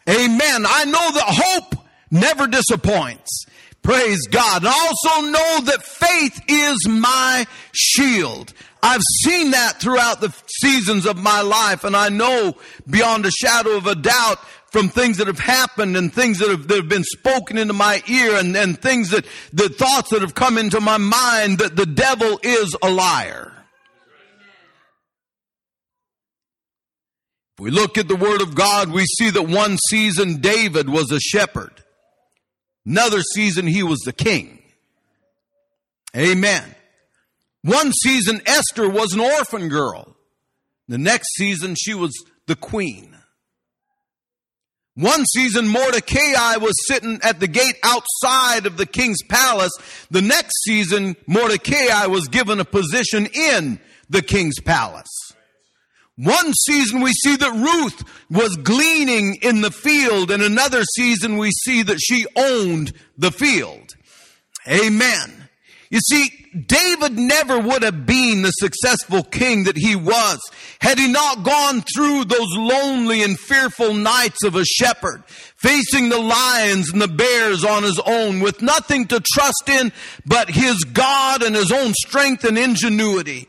Amen. 0.09 0.65
I 0.67 0.83
know 0.83 1.11
that 1.13 1.23
hope 1.27 1.85
never 2.11 2.45
disappoints. 2.45 3.45
Praise 3.85 4.25
God. 4.31 4.63
And 4.63 4.67
also 4.67 5.21
know 5.27 5.59
that 5.65 5.83
faith 5.83 6.41
is 6.47 6.87
my 6.87 7.45
shield. 7.71 8.51
I've 8.81 9.03
seen 9.23 9.51
that 9.51 9.79
throughout 9.79 10.21
the 10.21 10.33
seasons 10.59 11.05
of 11.05 11.17
my 11.17 11.41
life, 11.41 11.83
and 11.83 11.95
I 11.95 12.09
know 12.09 12.55
beyond 12.89 13.27
a 13.27 13.31
shadow 13.31 13.77
of 13.77 13.85
a 13.85 13.93
doubt 13.93 14.39
from 14.71 14.89
things 14.89 15.17
that 15.17 15.27
have 15.27 15.37
happened 15.37 15.95
and 15.95 16.11
things 16.11 16.39
that 16.39 16.49
have, 16.49 16.67
that 16.67 16.77
have 16.77 16.89
been 16.89 17.03
spoken 17.03 17.59
into 17.59 17.73
my 17.73 18.01
ear 18.07 18.35
and, 18.37 18.57
and 18.57 18.81
things 18.81 19.11
that, 19.11 19.23
the 19.53 19.69
thoughts 19.69 20.09
that 20.09 20.21
have 20.21 20.33
come 20.33 20.57
into 20.57 20.81
my 20.81 20.97
mind 20.97 21.59
that 21.59 21.75
the 21.75 21.85
devil 21.85 22.39
is 22.41 22.75
a 22.81 22.89
liar. 22.89 23.53
If 27.53 27.59
we 27.59 27.69
look 27.69 27.99
at 27.99 28.07
the 28.07 28.15
Word 28.15 28.41
of 28.41 28.55
God, 28.55 28.91
we 28.91 29.05
see 29.05 29.29
that 29.29 29.43
one 29.43 29.77
season 29.89 30.41
David 30.41 30.89
was 30.89 31.11
a 31.11 31.19
shepherd. 31.19 31.84
Another 32.85 33.21
season 33.21 33.67
he 33.67 33.83
was 33.83 33.99
the 34.01 34.13
king. 34.13 34.59
Amen. 36.15 36.63
One 37.63 37.91
season 37.91 38.41
Esther 38.45 38.87
was 38.87 39.13
an 39.13 39.19
orphan 39.19 39.69
girl. 39.69 40.15
The 40.87 40.97
next 40.97 41.33
season 41.35 41.75
she 41.75 41.93
was 41.93 42.13
the 42.45 42.55
queen. 42.55 43.15
One 44.93 45.25
season 45.25 45.67
Mordecai 45.67 46.55
was 46.57 46.73
sitting 46.87 47.19
at 47.21 47.41
the 47.41 47.47
gate 47.47 47.77
outside 47.83 48.65
of 48.65 48.77
the 48.77 48.85
king's 48.85 49.21
palace. 49.27 49.73
The 50.09 50.21
next 50.21 50.53
season 50.63 51.17
Mordecai 51.27 52.05
was 52.05 52.29
given 52.29 52.61
a 52.61 52.65
position 52.65 53.25
in 53.25 53.81
the 54.09 54.21
king's 54.21 54.59
palace. 54.61 55.24
One 56.17 56.53
season 56.53 57.01
we 57.01 57.11
see 57.11 57.35
that 57.35 57.51
Ruth 57.51 58.03
was 58.29 58.55
gleaning 58.55 59.35
in 59.41 59.61
the 59.61 59.71
field, 59.71 60.31
and 60.31 60.41
another 60.41 60.83
season 60.95 61.37
we 61.37 61.51
see 61.51 61.83
that 61.83 61.99
she 61.99 62.25
owned 62.37 62.93
the 63.17 63.31
field. 63.31 63.95
Amen. 64.67 65.49
You 65.89 65.99
see, 65.99 66.29
David 66.67 67.17
never 67.17 67.59
would 67.59 67.83
have 67.83 68.05
been 68.05 68.41
the 68.41 68.51
successful 68.51 69.23
king 69.23 69.65
that 69.65 69.77
he 69.77 69.95
was 69.95 70.39
had 70.79 70.97
he 70.97 71.11
not 71.11 71.43
gone 71.43 71.81
through 71.81 72.25
those 72.25 72.55
lonely 72.55 73.21
and 73.21 73.37
fearful 73.37 73.93
nights 73.93 74.43
of 74.45 74.55
a 74.55 74.65
shepherd, 74.65 75.23
facing 75.27 76.09
the 76.09 76.19
lions 76.19 76.91
and 76.91 77.01
the 77.01 77.07
bears 77.09 77.65
on 77.65 77.83
his 77.83 77.99
own 78.05 78.39
with 78.39 78.61
nothing 78.61 79.05
to 79.07 79.21
trust 79.33 79.67
in 79.67 79.91
but 80.25 80.49
his 80.49 80.85
God 80.85 81.43
and 81.43 81.55
his 81.55 81.71
own 81.71 81.93
strength 81.93 82.45
and 82.45 82.57
ingenuity. 82.57 83.47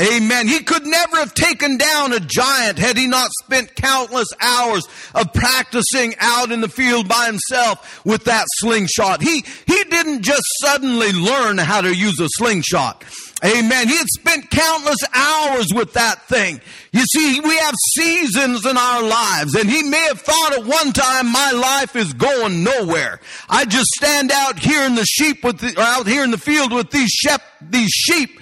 Amen. 0.00 0.48
He 0.48 0.60
could 0.60 0.84
never 0.84 1.18
have 1.18 1.34
taken 1.34 1.76
down 1.76 2.12
a 2.12 2.18
giant 2.18 2.78
had 2.78 2.96
he 2.96 3.06
not 3.06 3.30
spent 3.44 3.76
countless 3.76 4.26
hours 4.40 4.88
of 5.14 5.32
practicing 5.32 6.14
out 6.18 6.50
in 6.50 6.60
the 6.60 6.68
field 6.68 7.08
by 7.08 7.26
himself 7.26 8.04
with 8.04 8.24
that 8.24 8.44
slingshot. 8.56 9.22
He, 9.22 9.44
he 9.66 9.84
didn't 9.84 10.22
just 10.22 10.42
suddenly 10.60 11.12
learn 11.12 11.58
how 11.58 11.80
to 11.80 11.94
use 11.94 12.18
a 12.18 12.28
slingshot. 12.28 13.04
Amen. 13.44 13.88
He 13.88 13.96
had 13.96 14.06
spent 14.08 14.50
countless 14.50 14.96
hours 15.12 15.66
with 15.72 15.92
that 15.92 16.26
thing. 16.26 16.60
You 16.92 17.04
see, 17.04 17.40
we 17.40 17.56
have 17.58 17.74
seasons 17.92 18.64
in 18.64 18.76
our 18.76 19.02
lives 19.02 19.54
and 19.54 19.68
he 19.68 19.82
may 19.82 20.02
have 20.08 20.20
thought 20.20 20.58
at 20.58 20.64
one 20.64 20.92
time 20.92 21.30
my 21.30 21.52
life 21.52 21.94
is 21.94 22.12
going 22.14 22.64
nowhere. 22.64 23.20
I 23.48 23.64
just 23.64 23.88
stand 23.96 24.32
out 24.32 24.58
here 24.58 24.84
in 24.86 24.94
the 24.94 25.04
sheep 25.04 25.44
with 25.44 25.58
the, 25.58 25.78
out 25.80 26.06
here 26.06 26.24
in 26.24 26.30
the 26.30 26.38
field 26.38 26.72
with 26.72 26.90
these 26.90 27.10
sheep, 27.10 27.40
these 27.60 27.90
sheep 27.90 28.40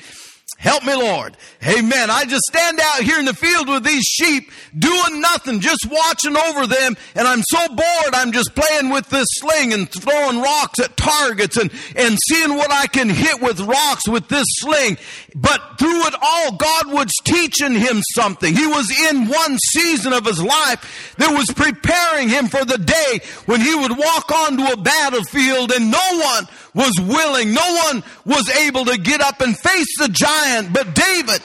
Help 0.62 0.85
me, 0.85 0.95
Lord. 0.95 1.37
Amen. 1.66 2.09
I 2.09 2.25
just 2.25 2.45
stand 2.45 2.78
out 2.81 3.02
here 3.02 3.19
in 3.19 3.25
the 3.25 3.35
field 3.35 3.69
with 3.69 3.83
these 3.83 4.04
sheep 4.04 4.49
doing 4.78 5.21
nothing, 5.21 5.59
just 5.59 5.88
watching 5.90 6.37
over 6.37 6.69
them. 6.69 6.97
And 7.16 7.26
I'm 7.26 7.42
so 7.42 7.66
bored. 7.66 8.14
I'm 8.14 8.31
just 8.31 8.54
playing 8.54 8.90
with 8.90 9.09
this 9.09 9.26
sling 9.33 9.73
and 9.73 9.90
throwing 9.90 10.40
rocks 10.40 10.78
at 10.78 10.97
targets 10.97 11.57
and, 11.57 11.73
and 11.97 12.16
seeing 12.28 12.57
what 12.57 12.71
I 12.71 12.87
can 12.87 13.09
hit 13.09 13.42
with 13.42 13.59
rocks 13.59 14.07
with 14.07 14.28
this 14.28 14.47
sling. 14.61 14.99
But 15.35 15.81
through 15.81 16.07
it 16.07 16.14
all, 16.23 16.52
God 16.52 16.92
was 16.92 17.11
teaching 17.25 17.75
him 17.75 18.00
something. 18.14 18.54
He 18.54 18.69
was 18.69 18.88
in 19.11 19.26
one 19.26 19.59
season 19.59 20.12
of 20.12 20.25
his 20.25 20.40
life 20.40 21.16
that 21.19 21.37
was 21.37 21.47
preparing 21.47 22.28
him 22.28 22.47
for 22.47 22.64
the 22.64 22.78
day 22.78 23.19
when 23.47 23.61
he 23.61 23.75
would 23.75 23.99
walk 23.99 24.31
onto 24.31 24.62
a 24.62 24.76
battlefield 24.76 25.73
and 25.73 25.90
no 25.90 26.21
one 26.21 26.47
was 26.75 26.93
willing. 27.00 27.52
No 27.52 27.81
one 27.87 28.02
was 28.25 28.49
able 28.67 28.85
to 28.87 28.99
get 28.99 29.21
up 29.21 29.41
and 29.41 29.57
face 29.57 29.99
the 29.99 30.09
giant, 30.09 30.73
but 30.73 30.95
David, 30.95 31.41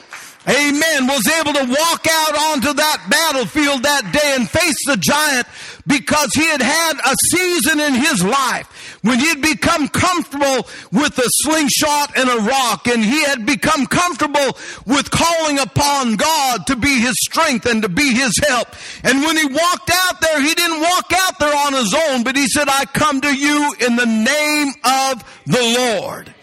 amen, 0.50 1.08
was 1.08 1.27
able 1.39 1.54
to 1.54 1.66
walk 1.66 2.08
out 2.10 2.36
onto 2.51 2.74
that 2.74 3.06
battlefield 3.10 3.84
that 3.84 4.12
day 4.12 4.36
and 4.36 4.50
face 4.50 4.77
the 4.86 4.98
giant 4.98 5.48
because 5.86 6.30
he 6.34 6.46
had 6.46 6.62
had 6.62 6.94
a 7.00 7.16
season 7.32 7.80
in 7.80 7.94
his 7.94 8.24
life 8.24 9.00
when 9.01 9.20
he 9.20 9.27
had 9.27 9.42
become 9.42 9.88
comfortable 9.88 10.68
with 10.92 11.18
a 11.18 11.30
slingshot 11.44 12.18
and 12.18 12.30
a 12.30 12.42
rock 12.44 12.88
and 12.88 13.04
he 13.04 13.24
had 13.24 13.46
become 13.46 13.86
comfortable 13.88 14.58
with 14.86 15.10
calling 15.12 15.60
upon 15.60 16.16
God 16.16 16.68
to 16.68 16.75
be 16.75 17.00
his 17.00 17.16
strength 17.22 17.66
and 17.66 17.82
to 17.82 17.89
be 17.89 18.13
his 18.13 18.34
help. 18.48 18.68
And 19.04 19.22
when 19.22 19.38
he 19.38 19.46
walked 19.46 19.92
out 19.94 20.22
there, 20.22 20.42
he 20.42 20.54
didn't 20.54 20.82
walk 20.82 21.12
out 21.13 21.39
there 21.39 21.56
on 21.56 21.74
his 21.74 21.94
own, 22.10 22.24
but 22.24 22.36
he 22.36 22.48
said, 22.48 22.68
I 22.68 22.86
come 22.86 23.22
to 23.22 23.34
you 23.34 23.74
in 23.86 23.96
the 23.96 24.06
name 24.06 24.74
of 24.84 25.44
the 25.46 26.01
Lord. 26.01 26.34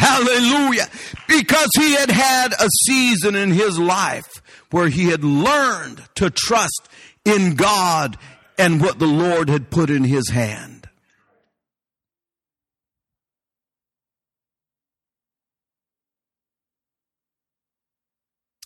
Hallelujah. 0.00 0.88
Because 1.28 1.68
he 1.76 1.94
had 1.94 2.10
had 2.10 2.54
a 2.54 2.70
season 2.86 3.36
in 3.36 3.50
his 3.50 3.78
life 3.78 4.42
where 4.70 4.88
he 4.88 5.08
had 5.08 5.22
learned 5.22 6.02
to 6.14 6.30
trust 6.30 6.88
in 7.26 7.54
God 7.54 8.16
and 8.56 8.80
what 8.80 8.98
the 8.98 9.06
Lord 9.06 9.50
had 9.50 9.70
put 9.70 9.90
in 9.90 10.04
his 10.04 10.30
hand. 10.30 10.88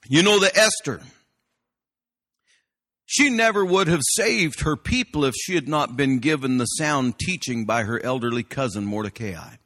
You 0.06 0.22
know 0.22 0.38
the 0.38 0.56
Esther, 0.56 1.00
she 3.06 3.28
never 3.28 3.64
would 3.64 3.88
have 3.88 4.02
saved 4.04 4.60
her 4.60 4.76
people 4.76 5.24
if 5.24 5.34
she 5.34 5.56
had 5.56 5.66
not 5.66 5.96
been 5.96 6.20
given 6.20 6.58
the 6.58 6.66
sound 6.66 7.18
teaching 7.18 7.64
by 7.64 7.82
her 7.82 8.00
elderly 8.04 8.44
cousin 8.44 8.84
Mordecai. 8.84 9.56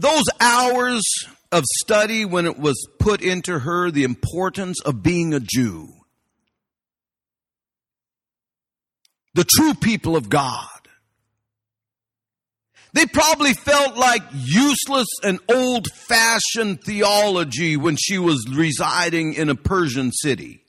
Those 0.00 0.24
hours 0.40 1.02
of 1.52 1.64
study 1.82 2.24
when 2.24 2.46
it 2.46 2.58
was 2.58 2.86
put 2.98 3.20
into 3.20 3.58
her 3.58 3.90
the 3.90 4.04
importance 4.04 4.80
of 4.82 5.02
being 5.02 5.34
a 5.34 5.40
Jew. 5.40 5.88
the 9.38 9.44
true 9.44 9.74
people 9.74 10.16
of 10.16 10.28
God. 10.28 10.66
They 12.92 13.06
probably 13.06 13.52
felt 13.52 13.96
like 13.96 14.22
useless 14.32 15.06
and 15.22 15.38
old 15.48 15.86
fashioned 15.94 16.82
theology 16.82 17.76
when 17.76 17.94
she 17.94 18.18
was 18.18 18.44
residing 18.50 19.34
in 19.34 19.48
a 19.48 19.54
Persian 19.54 20.10
city. 20.10 20.64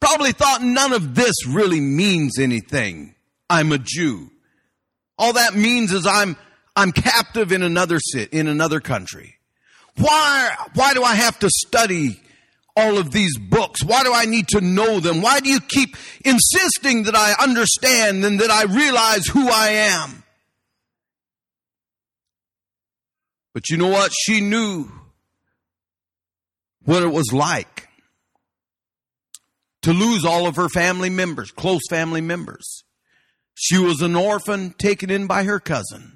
Probably 0.00 0.32
thought 0.32 0.62
none 0.62 0.92
of 0.92 1.14
this 1.14 1.46
really 1.46 1.80
means 1.80 2.38
anything. 2.38 3.14
I'm 3.48 3.72
a 3.72 3.78
Jew. 3.78 4.30
All 5.16 5.32
that 5.32 5.54
means 5.54 5.94
is 5.94 6.06
I'm, 6.06 6.36
I'm 6.76 6.92
captive 6.92 7.52
in 7.52 7.62
another 7.62 7.98
city, 8.00 8.36
in 8.36 8.48
another 8.48 8.80
country. 8.80 9.36
Why, 9.96 10.56
why 10.74 10.94
do 10.94 11.02
I 11.02 11.14
have 11.14 11.38
to 11.40 11.50
study 11.50 12.20
all 12.76 12.98
of 12.98 13.12
these 13.12 13.38
books? 13.38 13.84
Why 13.84 14.02
do 14.02 14.12
I 14.12 14.24
need 14.24 14.48
to 14.48 14.60
know 14.60 14.98
them? 14.98 15.22
Why 15.22 15.40
do 15.40 15.48
you 15.48 15.60
keep 15.60 15.96
insisting 16.24 17.04
that 17.04 17.14
I 17.14 17.34
understand 17.40 18.24
and 18.24 18.40
that 18.40 18.50
I 18.50 18.64
realize 18.64 19.26
who 19.26 19.48
I 19.48 19.68
am? 19.68 20.24
But 23.52 23.70
you 23.70 23.76
know 23.76 23.88
what? 23.88 24.12
She 24.12 24.40
knew 24.40 24.90
what 26.84 27.04
it 27.04 27.12
was 27.12 27.32
like 27.32 27.88
to 29.82 29.92
lose 29.92 30.24
all 30.24 30.46
of 30.46 30.56
her 30.56 30.68
family 30.68 31.10
members, 31.10 31.52
close 31.52 31.82
family 31.88 32.20
members. 32.20 32.82
She 33.54 33.78
was 33.78 34.02
an 34.02 34.16
orphan 34.16 34.74
taken 34.76 35.08
in 35.08 35.28
by 35.28 35.44
her 35.44 35.60
cousin. 35.60 36.13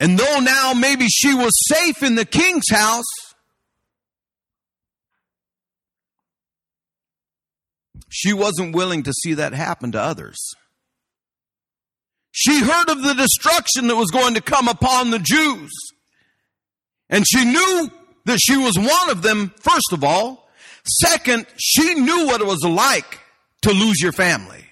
And 0.00 0.18
though 0.18 0.38
now 0.38 0.74
maybe 0.74 1.06
she 1.06 1.34
was 1.34 1.52
safe 1.68 2.02
in 2.02 2.14
the 2.14 2.24
king's 2.24 2.70
house, 2.70 3.04
she 8.08 8.32
wasn't 8.32 8.74
willing 8.74 9.02
to 9.02 9.12
see 9.12 9.34
that 9.34 9.52
happen 9.52 9.92
to 9.92 10.00
others. 10.00 10.38
She 12.30 12.60
heard 12.60 12.88
of 12.88 13.02
the 13.02 13.14
destruction 13.14 13.88
that 13.88 13.96
was 13.96 14.10
going 14.10 14.34
to 14.34 14.40
come 14.40 14.68
upon 14.68 15.10
the 15.10 15.18
Jews. 15.18 15.72
And 17.10 17.24
she 17.26 17.44
knew 17.44 17.90
that 18.26 18.38
she 18.40 18.56
was 18.56 18.78
one 18.78 19.10
of 19.10 19.22
them, 19.22 19.52
first 19.58 19.92
of 19.92 20.04
all. 20.04 20.48
Second, 21.02 21.46
she 21.56 21.94
knew 21.94 22.26
what 22.26 22.40
it 22.40 22.46
was 22.46 22.62
like 22.62 23.18
to 23.62 23.72
lose 23.72 24.00
your 24.00 24.12
family. 24.12 24.67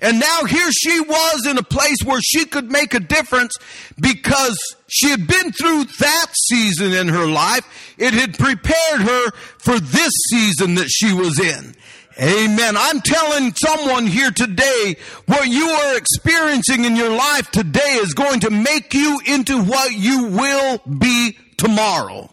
And 0.00 0.20
now 0.20 0.44
here 0.44 0.70
she 0.70 1.00
was 1.00 1.46
in 1.46 1.58
a 1.58 1.62
place 1.62 1.98
where 2.04 2.20
she 2.20 2.44
could 2.44 2.70
make 2.70 2.94
a 2.94 3.00
difference 3.00 3.52
because 4.00 4.56
she 4.86 5.08
had 5.08 5.26
been 5.26 5.52
through 5.52 5.84
that 5.98 6.26
season 6.48 6.92
in 6.92 7.08
her 7.08 7.26
life. 7.26 7.94
It 7.98 8.14
had 8.14 8.38
prepared 8.38 9.00
her 9.00 9.30
for 9.58 9.80
this 9.80 10.12
season 10.30 10.76
that 10.76 10.88
she 10.88 11.12
was 11.12 11.40
in. 11.40 11.74
Amen. 12.20 12.76
I'm 12.76 13.00
telling 13.00 13.54
someone 13.54 14.06
here 14.06 14.32
today 14.32 14.96
what 15.26 15.48
you 15.48 15.68
are 15.68 15.96
experiencing 15.96 16.84
in 16.84 16.96
your 16.96 17.10
life 17.10 17.50
today 17.50 17.98
is 18.00 18.12
going 18.12 18.40
to 18.40 18.50
make 18.50 18.92
you 18.92 19.20
into 19.24 19.62
what 19.62 19.92
you 19.92 20.24
will 20.26 20.78
be 20.98 21.38
tomorrow. 21.56 22.28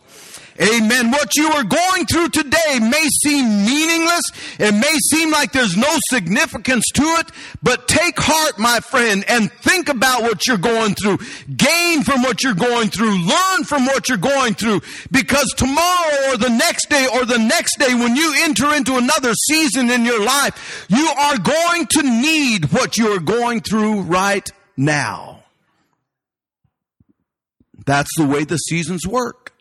Amen. 0.61 1.11
What 1.11 1.35
you 1.35 1.49
are 1.49 1.65
going 1.65 2.05
through 2.05 2.29
today 2.29 2.79
may 2.79 3.05
seem 3.23 3.65
meaningless. 3.65 4.23
It 4.57 4.73
may 4.73 4.97
seem 5.11 5.29
like 5.29 5.51
there's 5.51 5.75
no 5.75 5.97
significance 6.09 6.85
to 6.93 7.03
it, 7.03 7.29
but 7.61 7.89
take 7.89 8.17
heart, 8.17 8.57
my 8.57 8.79
friend, 8.79 9.25
and 9.27 9.51
think 9.51 9.89
about 9.89 10.21
what 10.21 10.47
you're 10.47 10.57
going 10.57 10.95
through. 10.95 11.17
Gain 11.57 12.03
from 12.03 12.21
what 12.21 12.41
you're 12.41 12.53
going 12.53 12.87
through. 12.87 13.17
Learn 13.17 13.65
from 13.65 13.85
what 13.85 14.07
you're 14.07 14.17
going 14.17 14.53
through. 14.53 14.81
Because 15.11 15.53
tomorrow 15.57 16.31
or 16.31 16.37
the 16.37 16.49
next 16.49 16.89
day 16.89 17.05
or 17.13 17.25
the 17.25 17.39
next 17.39 17.77
day 17.77 17.93
when 17.93 18.15
you 18.15 18.33
enter 18.39 18.73
into 18.73 18.95
another 18.95 19.33
season 19.49 19.89
in 19.89 20.05
your 20.05 20.23
life, 20.23 20.85
you 20.87 21.05
are 21.05 21.37
going 21.37 21.85
to 21.87 22.03
need 22.03 22.71
what 22.71 22.97
you 22.97 23.13
are 23.13 23.19
going 23.19 23.59
through 23.59 24.01
right 24.03 24.49
now. 24.77 25.43
That's 27.85 28.15
the 28.17 28.25
way 28.25 28.45
the 28.45 28.57
seasons 28.57 29.05
work. 29.05 29.54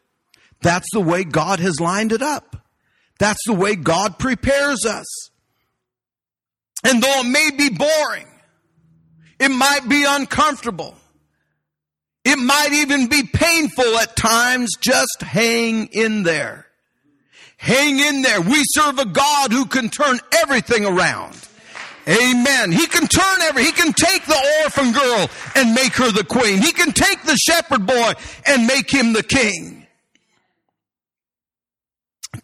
That's 0.62 0.88
the 0.92 1.00
way 1.00 1.24
God 1.24 1.60
has 1.60 1.80
lined 1.80 2.12
it 2.12 2.22
up. 2.22 2.56
That's 3.18 3.40
the 3.46 3.54
way 3.54 3.76
God 3.76 4.18
prepares 4.18 4.84
us. 4.86 5.06
And 6.82 7.02
though 7.02 7.20
it 7.20 7.26
may 7.26 7.50
be 7.56 7.70
boring, 7.74 8.26
it 9.38 9.50
might 9.50 9.88
be 9.88 10.04
uncomfortable, 10.06 10.94
it 12.24 12.36
might 12.36 12.72
even 12.72 13.08
be 13.08 13.22
painful 13.24 13.98
at 13.98 14.16
times, 14.16 14.72
just 14.80 15.22
hang 15.22 15.86
in 15.86 16.22
there. 16.22 16.66
Hang 17.56 17.98
in 17.98 18.22
there. 18.22 18.40
We 18.40 18.62
serve 18.64 18.98
a 18.98 19.06
God 19.06 19.52
who 19.52 19.66
can 19.66 19.88
turn 19.88 20.18
everything 20.42 20.84
around. 20.84 21.36
Amen. 22.06 22.72
He 22.72 22.86
can 22.86 23.06
turn 23.06 23.42
every, 23.42 23.64
he 23.64 23.72
can 23.72 23.92
take 23.92 24.26
the 24.26 24.62
orphan 24.62 24.92
girl 24.92 25.30
and 25.56 25.74
make 25.74 25.94
her 25.94 26.10
the 26.10 26.24
queen. 26.24 26.58
He 26.58 26.72
can 26.72 26.92
take 26.92 27.22
the 27.22 27.36
shepherd 27.36 27.86
boy 27.86 28.12
and 28.46 28.66
make 28.66 28.90
him 28.90 29.14
the 29.14 29.22
king. 29.22 29.83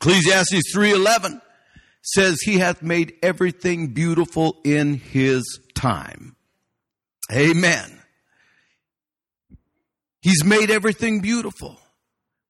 Ecclesiastes 0.01 0.75
3:11 0.75 1.43
says 2.03 2.41
he 2.41 2.59
hath 2.59 2.83
made 2.83 3.15
everything 3.23 3.89
beautiful 3.89 4.59
in 4.65 4.95
his 4.95 5.61
time. 5.75 6.37
Amen. 7.31 8.01
He's 10.23 10.45
made 10.45 10.71
everything 10.71 11.21
beautiful. 11.21 11.79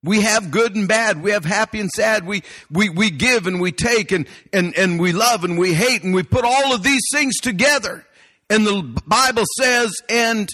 We 0.02 0.22
have 0.22 0.50
good 0.50 0.76
and 0.76 0.88
bad. 0.88 1.22
We 1.22 1.32
have 1.32 1.44
happy 1.44 1.78
and 1.80 1.90
sad. 1.90 2.24
We, 2.26 2.42
we, 2.70 2.88
we 2.88 3.10
give 3.10 3.46
and 3.46 3.60
we 3.60 3.70
take 3.70 4.12
and, 4.12 4.26
and, 4.52 4.74
and 4.76 4.98
we 4.98 5.12
love 5.12 5.44
and 5.44 5.58
we 5.58 5.74
hate 5.74 6.02
and 6.02 6.14
we 6.14 6.22
put 6.22 6.44
all 6.44 6.74
of 6.74 6.82
these 6.82 7.02
things 7.12 7.36
together. 7.36 8.06
And 8.48 8.66
the 8.66 8.82
Bible 9.06 9.44
says, 9.58 9.92
and 10.08 10.48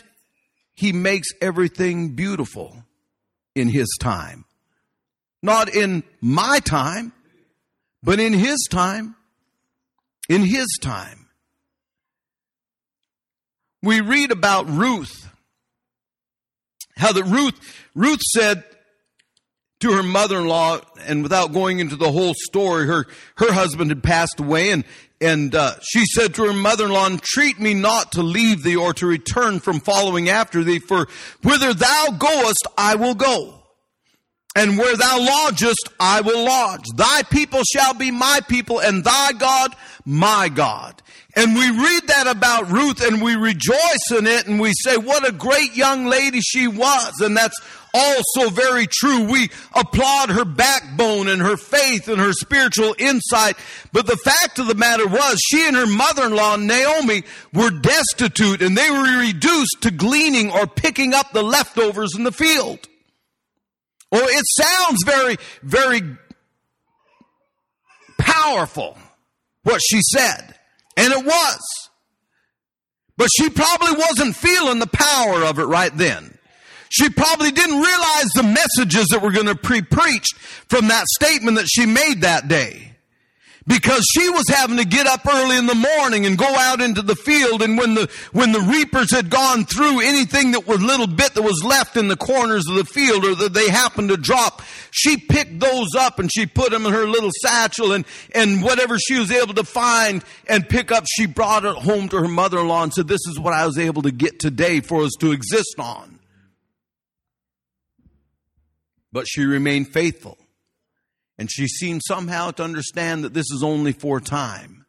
he 0.74 0.92
makes 0.92 1.28
everything 1.40 2.16
beautiful 2.16 2.85
in 3.54 3.68
his 3.68 3.88
time. 4.00 4.45
Not 5.42 5.75
in 5.75 6.03
my 6.20 6.61
time, 6.61 7.12
but 8.03 8.20
in 8.20 8.33
his 8.33 8.66
time. 8.70 9.16
In 10.29 10.42
his 10.42 10.66
time. 10.83 11.29
We 13.83 14.01
read 14.01 14.33
about 14.33 14.68
Ruth. 14.68 15.31
How 16.96 17.12
that 17.12 17.25
Ruth, 17.25 17.55
Ruth 17.94 18.22
said 18.35 18.64
to 19.81 19.92
her 19.92 20.03
mother-in-law, 20.03 20.81
and 21.07 21.22
without 21.22 21.53
going 21.53 21.79
into 21.79 21.96
the 21.96 22.11
whole 22.11 22.33
story, 22.35 22.87
her, 22.87 23.07
her 23.37 23.53
husband 23.53 23.90
had 23.90 24.03
passed 24.03 24.40
away 24.40 24.70
and, 24.70 24.85
and 25.20 25.55
uh, 25.55 25.75
she 25.83 26.05
said 26.07 26.35
to 26.35 26.44
her 26.44 26.53
mother-in-law, 26.53 27.07
entreat 27.07 27.61
me 27.61 27.75
not 27.75 28.12
to 28.12 28.22
leave 28.22 28.62
thee 28.62 28.77
or 28.77 28.94
to 28.94 29.07
return 29.07 29.61
from 29.61 29.81
following 29.81 30.29
after 30.29 30.64
thee, 30.64 30.79
for 30.79 31.09
whither 31.42 31.75
thou 31.75 32.07
goest, 32.18 32.66
I 32.77 32.96
will 32.96 33.14
go. 33.14 33.62
And 34.57 34.79
where 34.79 34.97
thou 34.97 35.19
lodgest, 35.21 35.90
I 36.01 36.23
will 36.23 36.45
lodge. 36.45 36.87
Thy 36.97 37.23
people 37.25 37.61
shall 37.62 37.92
be 37.92 38.11
my 38.11 38.40
people, 38.49 38.81
and 38.81 39.05
thy 39.05 39.33
God, 39.33 39.77
my 40.07 40.49
God. 40.49 41.03
And 41.37 41.55
we 41.55 41.69
read 41.69 42.07
that 42.07 42.27
about 42.27 42.71
Ruth 42.71 43.07
and 43.07 43.21
we 43.21 43.37
rejoice 43.37 44.11
in 44.11 44.27
it 44.27 44.47
and 44.47 44.59
we 44.59 44.73
say, 44.83 44.97
what 44.97 45.29
a 45.29 45.33
great 45.33 45.77
young 45.77 46.07
lady 46.07 46.40
she 46.40 46.66
was. 46.66 47.21
And 47.21 47.37
that's 47.37 47.61
also 47.92 48.49
very 48.49 48.87
true. 48.87 49.31
We 49.31 49.51
applaud 49.75 50.31
her 50.31 50.47
backbone 50.47 51.29
and 51.29 51.42
her 51.42 51.59
faith 51.59 52.09
and 52.09 52.19
her 52.19 52.33
spiritual 52.33 52.97
insight. 52.99 53.59
But 53.92 54.07
the 54.07 54.16
fact 54.16 54.59
of 54.59 54.66
the 54.66 54.75
matter 54.75 55.07
was 55.07 55.38
she 55.47 55.66
and 55.66 55.77
her 55.77 55.87
mother-in-law, 55.87 56.57
Naomi, 56.57 57.25
were 57.53 57.71
destitute 57.71 58.62
and 58.62 58.75
they 58.75 58.90
were 58.90 59.21
reduced 59.21 59.83
to 59.83 59.90
gleaning 59.90 60.51
or 60.51 60.66
picking 60.66 61.12
up 61.12 61.33
the 61.33 61.42
leftovers 61.42 62.16
in 62.16 62.25
the 62.25 62.33
field. 62.33 62.88
Well, 64.16 64.29
it 64.31 64.44
sounds 64.46 65.05
very, 65.05 65.37
very 65.62 66.00
powerful, 68.16 68.96
what 69.62 69.83
she 69.87 70.00
said. 70.00 70.55
And 70.96 71.12
it 71.12 71.22
was. 71.22 71.61
But 73.18 73.29
she 73.37 73.50
probably 73.50 73.92
wasn't 73.92 74.35
feeling 74.35 74.79
the 74.79 74.87
power 74.87 75.44
of 75.44 75.59
it 75.59 75.64
right 75.64 75.94
then. 75.94 76.38
She 76.88 77.11
probably 77.11 77.50
didn't 77.50 77.79
realize 77.79 78.29
the 78.35 78.42
messages 78.42 79.09
that 79.11 79.20
were 79.20 79.33
going 79.33 79.48
to 79.48 79.55
be 79.55 79.83
preached 79.83 80.35
from 80.66 80.88
that 80.88 81.05
statement 81.20 81.59
that 81.59 81.68
she 81.68 81.85
made 81.85 82.22
that 82.22 82.48
day 82.48 82.86
because 83.66 84.05
she 84.12 84.29
was 84.31 84.48
having 84.48 84.76
to 84.76 84.85
get 84.85 85.07
up 85.07 85.26
early 85.26 85.59
in 85.59 85.66
the 85.66 85.74
morning 85.74 86.24
and 86.24 86.38
go 86.38 86.46
out 86.46 86.81
into 86.81 87.02
the 87.02 87.16
field. 87.16 87.62
And 87.62 87.76
when 87.76 87.94
the 87.94 88.11
when 88.33 88.52
the 88.52 88.61
reapers 88.61 89.12
had 89.12 89.29
gone 89.29 89.64
through 89.64 90.00
anything 90.00 90.52
that 90.52 90.66
was 90.66 90.83
little 90.83 91.07
bit 91.07 91.35
that 91.35 91.42
was 91.42 91.62
left 91.64 91.96
in 91.96 92.09
the 92.09 92.16
corners 92.16 92.68
of 92.68 92.76
the 92.76 92.85
field 92.85 93.24
or 93.24 93.35
that 93.35 93.52
they 93.52 93.68
happened 93.68 94.11
to 94.11 94.16
drop 94.16 94.62
she 94.92 95.16
picked 95.16 95.61
those 95.61 95.94
up 95.98 96.18
and 96.18 96.31
she 96.33 96.46
put 96.46 96.70
them 96.70 96.87
in 96.87 96.92
her 96.92 97.07
little 97.07 97.31
satchel 97.42 97.92
and 97.92 98.05
and 98.35 98.62
whatever 98.62 98.98
she 98.98 99.18
was 99.18 99.31
able 99.31 99.55
to 99.55 99.64
find 99.64 100.24
and 100.48 100.68
pick 100.68 100.90
up 100.90 101.05
she 101.07 101.26
brought 101.26 101.64
it 101.64 101.76
home 101.76 102.09
to 102.09 102.16
her 102.16 102.29
mother-in-law 102.29 102.83
and 102.83 102.94
said 102.94 103.09
this 103.09 103.26
is 103.29 103.38
what 103.38 103.52
I 103.52 103.66
was 103.66 103.79
able 103.79 104.02
to 104.02 104.11
get 104.11 104.38
today 104.38 104.81
for 104.81 105.02
us 105.02 105.12
to 105.20 105.33
exist 105.33 105.76
on. 105.79 106.18
But 109.12 109.26
she 109.29 109.44
remained 109.44 109.88
faithful 109.88 110.38
And 111.38 111.51
she 111.51 111.66
seemed 111.66 112.03
somehow 112.07 112.51
to 112.53 112.62
understand 112.64 113.25
that 113.25 113.35
this 113.35 113.51
is 113.51 113.62
only 113.62 113.92
for 113.92 114.20
time. 114.20 114.87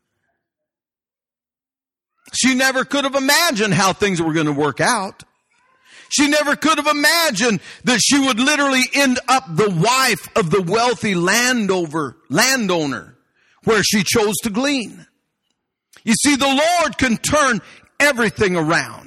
She 2.34 2.56
never 2.56 2.86
could 2.86 3.04
have 3.04 3.16
imagined 3.16 3.74
how 3.74 3.94
things 3.94 4.22
were 4.22 4.34
going 4.34 4.48
to 4.48 4.54
work 4.54 4.82
out. 4.82 5.24
She 6.10 6.28
never 6.30 6.56
could 6.56 6.78
have 6.78 6.88
imagined 6.88 7.60
that 7.84 8.00
she 8.00 8.20
would 8.20 8.40
literally 8.40 8.84
end 8.94 9.20
up 9.28 9.44
the 9.50 9.70
wife 9.70 10.28
of 10.38 10.52
the 10.52 10.62
wealthy 10.62 11.16
landover, 11.16 12.18
landowner 12.30 13.18
where 13.66 13.84
she 13.84 14.04
chose 14.04 14.36
to 14.44 14.50
glean. 14.50 15.06
You 16.04 16.14
see, 16.14 16.38
the 16.38 16.46
Lord 16.46 16.98
can 16.98 17.18
turn 17.18 17.60
everything 18.00 18.56
around. 18.56 19.07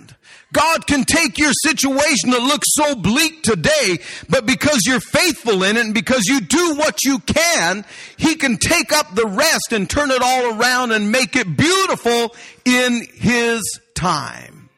God 0.52 0.86
can 0.86 1.04
take 1.04 1.38
your 1.38 1.52
situation 1.64 2.30
that 2.30 2.42
looks 2.42 2.68
so 2.74 2.94
bleak 2.94 3.42
today, 3.42 3.98
but 4.28 4.46
because 4.46 4.82
you're 4.84 5.00
faithful 5.00 5.62
in 5.62 5.76
it 5.76 5.84
and 5.84 5.94
because 5.94 6.24
you 6.26 6.40
do 6.40 6.74
what 6.76 7.04
you 7.04 7.20
can, 7.20 7.84
He 8.16 8.34
can 8.34 8.56
take 8.56 8.92
up 8.92 9.14
the 9.14 9.26
rest 9.26 9.72
and 9.72 9.88
turn 9.88 10.10
it 10.10 10.22
all 10.22 10.58
around 10.58 10.92
and 10.92 11.12
make 11.12 11.36
it 11.36 11.56
beautiful 11.56 12.34
in 12.64 13.06
His 13.14 13.62
time. 13.94 14.70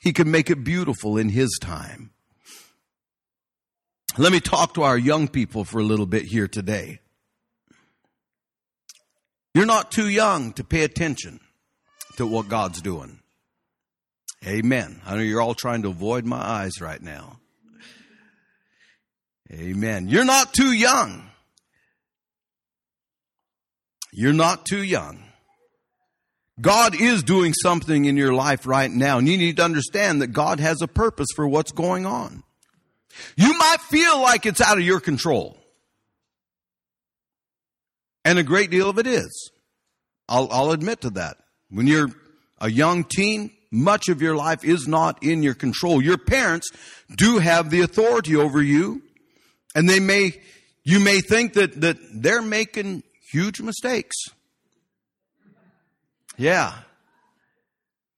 He 0.00 0.12
can 0.12 0.30
make 0.30 0.50
it 0.50 0.62
beautiful 0.62 1.16
in 1.16 1.28
His 1.28 1.58
time. 1.60 2.10
Let 4.16 4.30
me 4.30 4.38
talk 4.38 4.74
to 4.74 4.84
our 4.84 4.96
young 4.96 5.26
people 5.26 5.64
for 5.64 5.80
a 5.80 5.84
little 5.84 6.06
bit 6.06 6.24
here 6.26 6.46
today. 6.46 7.00
You're 9.54 9.66
not 9.66 9.90
too 9.90 10.08
young 10.08 10.52
to 10.52 10.62
pay 10.62 10.84
attention 10.84 11.40
to 12.16 12.26
what 12.26 12.48
God's 12.48 12.80
doing. 12.80 13.20
Amen. 14.46 15.00
I 15.06 15.14
know 15.14 15.22
you're 15.22 15.40
all 15.40 15.54
trying 15.54 15.82
to 15.82 15.88
avoid 15.88 16.24
my 16.24 16.36
eyes 16.36 16.80
right 16.80 17.00
now. 17.00 17.38
Amen. 19.50 20.08
You're 20.08 20.24
not 20.24 20.52
too 20.52 20.72
young. 20.72 21.30
You're 24.12 24.32
not 24.32 24.66
too 24.66 24.82
young. 24.82 25.24
God 26.60 26.94
is 27.00 27.22
doing 27.22 27.52
something 27.52 28.04
in 28.04 28.16
your 28.16 28.32
life 28.32 28.66
right 28.66 28.90
now, 28.90 29.18
and 29.18 29.28
you 29.28 29.36
need 29.36 29.56
to 29.56 29.64
understand 29.64 30.22
that 30.22 30.28
God 30.28 30.60
has 30.60 30.82
a 30.82 30.88
purpose 30.88 31.28
for 31.34 31.48
what's 31.48 31.72
going 31.72 32.06
on. 32.06 32.44
You 33.36 33.56
might 33.58 33.80
feel 33.80 34.20
like 34.20 34.46
it's 34.46 34.60
out 34.60 34.78
of 34.78 34.84
your 34.84 35.00
control. 35.00 35.58
And 38.24 38.38
a 38.38 38.42
great 38.42 38.70
deal 38.70 38.88
of 38.88 38.98
it 38.98 39.06
is. 39.06 39.50
I'll, 40.28 40.48
I'll 40.50 40.70
admit 40.70 41.02
to 41.02 41.10
that. 41.10 41.36
When 41.70 41.86
you're 41.86 42.08
a 42.60 42.70
young 42.70 43.04
teen, 43.04 43.50
much 43.74 44.08
of 44.08 44.22
your 44.22 44.36
life 44.36 44.64
is 44.64 44.86
not 44.86 45.22
in 45.22 45.42
your 45.42 45.54
control. 45.54 46.00
Your 46.00 46.16
parents 46.16 46.70
do 47.16 47.38
have 47.38 47.70
the 47.70 47.80
authority 47.80 48.36
over 48.36 48.62
you, 48.62 49.02
and 49.74 49.88
they 49.88 50.00
may, 50.00 50.40
you 50.84 51.00
may 51.00 51.20
think 51.20 51.54
that, 51.54 51.80
that 51.80 51.96
they're 52.14 52.42
making 52.42 53.02
huge 53.30 53.60
mistakes. 53.60 54.16
Yeah. 56.36 56.72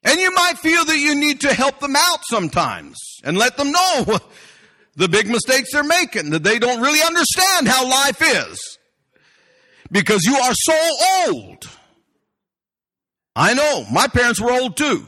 And 0.03 0.21
you 0.21 0.31
might 0.35 0.59
feel 0.59 0.85
that 0.85 0.99
you 0.99 1.15
need 1.15 1.41
to 1.41 1.55
help 1.55 1.81
them 1.81 1.97
out 1.97 2.21
sometimes 2.25 2.97
and 3.25 3.37
let 3.37 3.57
them 3.57 3.73
know 3.73 4.19
the 4.97 5.09
big 5.09 5.29
mistakes 5.29 5.73
they're 5.73 5.83
making, 5.83 6.31
that 6.31 6.45
they 6.45 6.59
don't 6.59 6.81
really 6.81 7.03
understand 7.03 7.67
how 7.67 7.89
life 7.89 8.21
is. 8.23 8.79
Because 9.91 10.25
you 10.25 10.37
are 10.37 10.55
so 10.55 10.91
old. 11.27 11.65
I 13.35 13.55
know, 13.55 13.85
my 13.91 14.07
parents 14.07 14.41
were 14.41 14.53
old 14.53 14.77
too. 14.77 15.07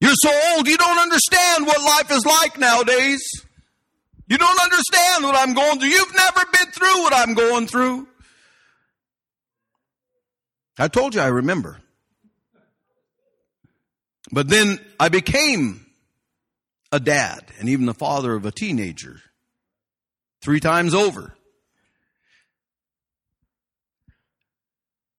You're 0.00 0.14
so 0.14 0.30
old, 0.54 0.66
you 0.66 0.76
don't 0.76 0.98
understand 0.98 1.66
what 1.66 1.80
life 1.80 2.10
is 2.10 2.24
like 2.24 2.58
nowadays. 2.58 3.20
You 4.28 4.38
don't 4.38 4.60
understand 4.62 5.24
what 5.24 5.36
I'm 5.36 5.54
going 5.54 5.78
through. 5.78 5.88
You've 5.88 6.14
never 6.14 6.40
been 6.52 6.72
through 6.72 7.02
what 7.02 7.14
I'm 7.14 7.34
going 7.34 7.66
through. 7.66 8.08
I 10.78 10.88
told 10.88 11.14
you 11.14 11.20
I 11.20 11.26
remember. 11.26 11.78
But 14.32 14.48
then 14.48 14.78
I 14.98 15.08
became 15.08 15.84
a 16.92 17.00
dad 17.00 17.44
and 17.58 17.68
even 17.68 17.86
the 17.86 17.94
father 17.94 18.34
of 18.34 18.46
a 18.46 18.52
teenager 18.52 19.20
three 20.42 20.60
times 20.60 20.94
over. 20.94 21.34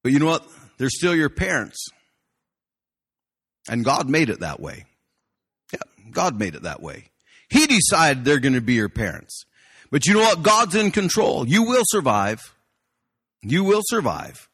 But 0.03 0.11
you 0.11 0.19
know 0.19 0.25
what? 0.25 0.47
They're 0.77 0.89
still 0.89 1.15
your 1.15 1.29
parents. 1.29 1.85
And 3.71 3.85
God 3.85 4.09
made 4.09 4.29
it 4.29 4.41
that 4.41 4.59
way. 4.59 4.83
Yeah, 5.71 5.79
God 6.11 6.37
made 6.37 6.55
it 6.55 6.63
that 6.63 6.81
way. 6.81 7.05
He 7.49 7.67
decided 7.67 8.25
they're 8.25 8.39
going 8.39 8.53
to 8.53 8.61
be 8.61 8.73
your 8.73 8.89
parents. 8.89 9.45
But 9.89 10.05
you 10.05 10.13
know 10.15 10.19
what? 10.19 10.43
God's 10.43 10.75
in 10.75 10.91
control. 10.91 11.47
You 11.47 11.63
will 11.63 11.83
survive. 11.85 12.53
You 13.41 13.63
will 13.63 13.81
survive. 13.85 14.49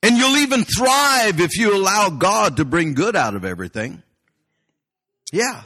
And 0.00 0.16
you'll 0.16 0.36
even 0.36 0.64
thrive 0.64 1.40
if 1.40 1.58
you 1.58 1.76
allow 1.76 2.08
God 2.08 2.58
to 2.58 2.64
bring 2.64 2.94
good 2.94 3.16
out 3.16 3.34
of 3.34 3.44
everything. 3.44 4.04
Yeah. 5.32 5.64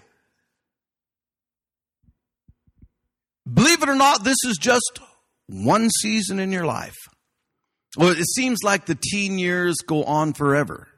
Believe 3.52 3.82
it 3.82 3.90
or 3.90 3.94
not, 3.94 4.24
this 4.24 4.38
is 4.46 4.56
just 4.56 5.00
one 5.48 5.90
season 5.90 6.38
in 6.38 6.50
your 6.50 6.64
life. 6.64 6.96
Well, 7.98 8.10
it 8.10 8.26
seems 8.34 8.60
like 8.64 8.86
the 8.86 8.98
teen 8.98 9.38
years 9.38 9.76
go 9.86 10.04
on 10.04 10.32
forever. 10.32 10.88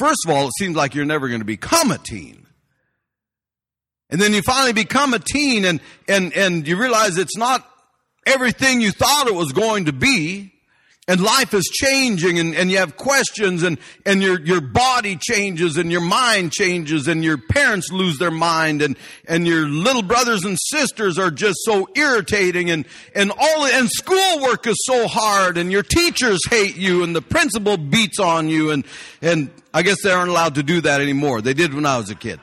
First 0.00 0.20
of 0.24 0.30
all, 0.34 0.46
it 0.46 0.54
seems 0.58 0.76
like 0.76 0.94
you're 0.94 1.04
never 1.04 1.28
going 1.28 1.42
to 1.42 1.44
become 1.44 1.90
a 1.90 1.98
teen. 1.98 2.46
And 4.08 4.18
then 4.18 4.32
you 4.32 4.40
finally 4.40 4.72
become 4.72 5.12
a 5.12 5.18
teen 5.18 5.66
and, 5.66 5.78
and, 6.08 6.32
and 6.32 6.66
you 6.66 6.78
realize 6.78 7.18
it's 7.18 7.36
not 7.36 7.68
everything 8.24 8.80
you 8.80 8.92
thought 8.92 9.26
it 9.26 9.34
was 9.34 9.52
going 9.52 9.84
to 9.84 9.92
be 9.92 10.54
and 11.10 11.20
life 11.20 11.54
is 11.54 11.64
changing 11.64 12.38
and, 12.38 12.54
and 12.54 12.70
you 12.70 12.76
have 12.78 12.96
questions 12.96 13.64
and, 13.64 13.78
and 14.06 14.22
your, 14.22 14.40
your 14.42 14.60
body 14.60 15.16
changes 15.16 15.76
and 15.76 15.90
your 15.90 16.00
mind 16.00 16.52
changes 16.52 17.08
and 17.08 17.24
your 17.24 17.36
parents 17.36 17.90
lose 17.90 18.16
their 18.18 18.30
mind 18.30 18.80
and, 18.80 18.96
and 19.26 19.44
your 19.44 19.66
little 19.66 20.02
brothers 20.02 20.44
and 20.44 20.56
sisters 20.68 21.18
are 21.18 21.32
just 21.32 21.58
so 21.64 21.88
irritating 21.96 22.70
and, 22.70 22.86
and 23.12 23.32
all, 23.32 23.64
and 23.64 23.90
schoolwork 23.90 24.68
is 24.68 24.76
so 24.84 25.08
hard 25.08 25.58
and 25.58 25.72
your 25.72 25.82
teachers 25.82 26.38
hate 26.48 26.76
you 26.76 27.02
and 27.02 27.16
the 27.16 27.22
principal 27.22 27.76
beats 27.76 28.20
on 28.20 28.48
you 28.48 28.70
and, 28.70 28.84
and 29.20 29.50
I 29.74 29.82
guess 29.82 29.96
they 30.04 30.12
aren't 30.12 30.30
allowed 30.30 30.54
to 30.54 30.62
do 30.62 30.80
that 30.82 31.00
anymore. 31.00 31.40
They 31.40 31.54
did 31.54 31.74
when 31.74 31.86
I 31.86 31.98
was 31.98 32.10
a 32.10 32.14
kid. 32.14 32.38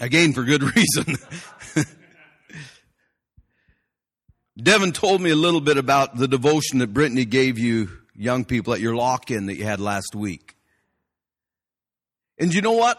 Again, 0.00 0.32
for 0.32 0.42
good 0.42 0.64
reason. 0.76 1.14
Devin 4.60 4.92
told 4.92 5.20
me 5.20 5.30
a 5.30 5.36
little 5.36 5.60
bit 5.60 5.76
about 5.76 6.16
the 6.16 6.28
devotion 6.28 6.78
that 6.78 6.94
Brittany 6.94 7.26
gave 7.26 7.58
you, 7.58 7.90
young 8.14 8.44
people, 8.44 8.72
at 8.72 8.80
your 8.80 8.96
lock 8.96 9.30
in 9.30 9.46
that 9.46 9.56
you 9.56 9.64
had 9.64 9.80
last 9.80 10.14
week. 10.14 10.56
And 12.38 12.54
you 12.54 12.62
know 12.62 12.72
what? 12.72 12.98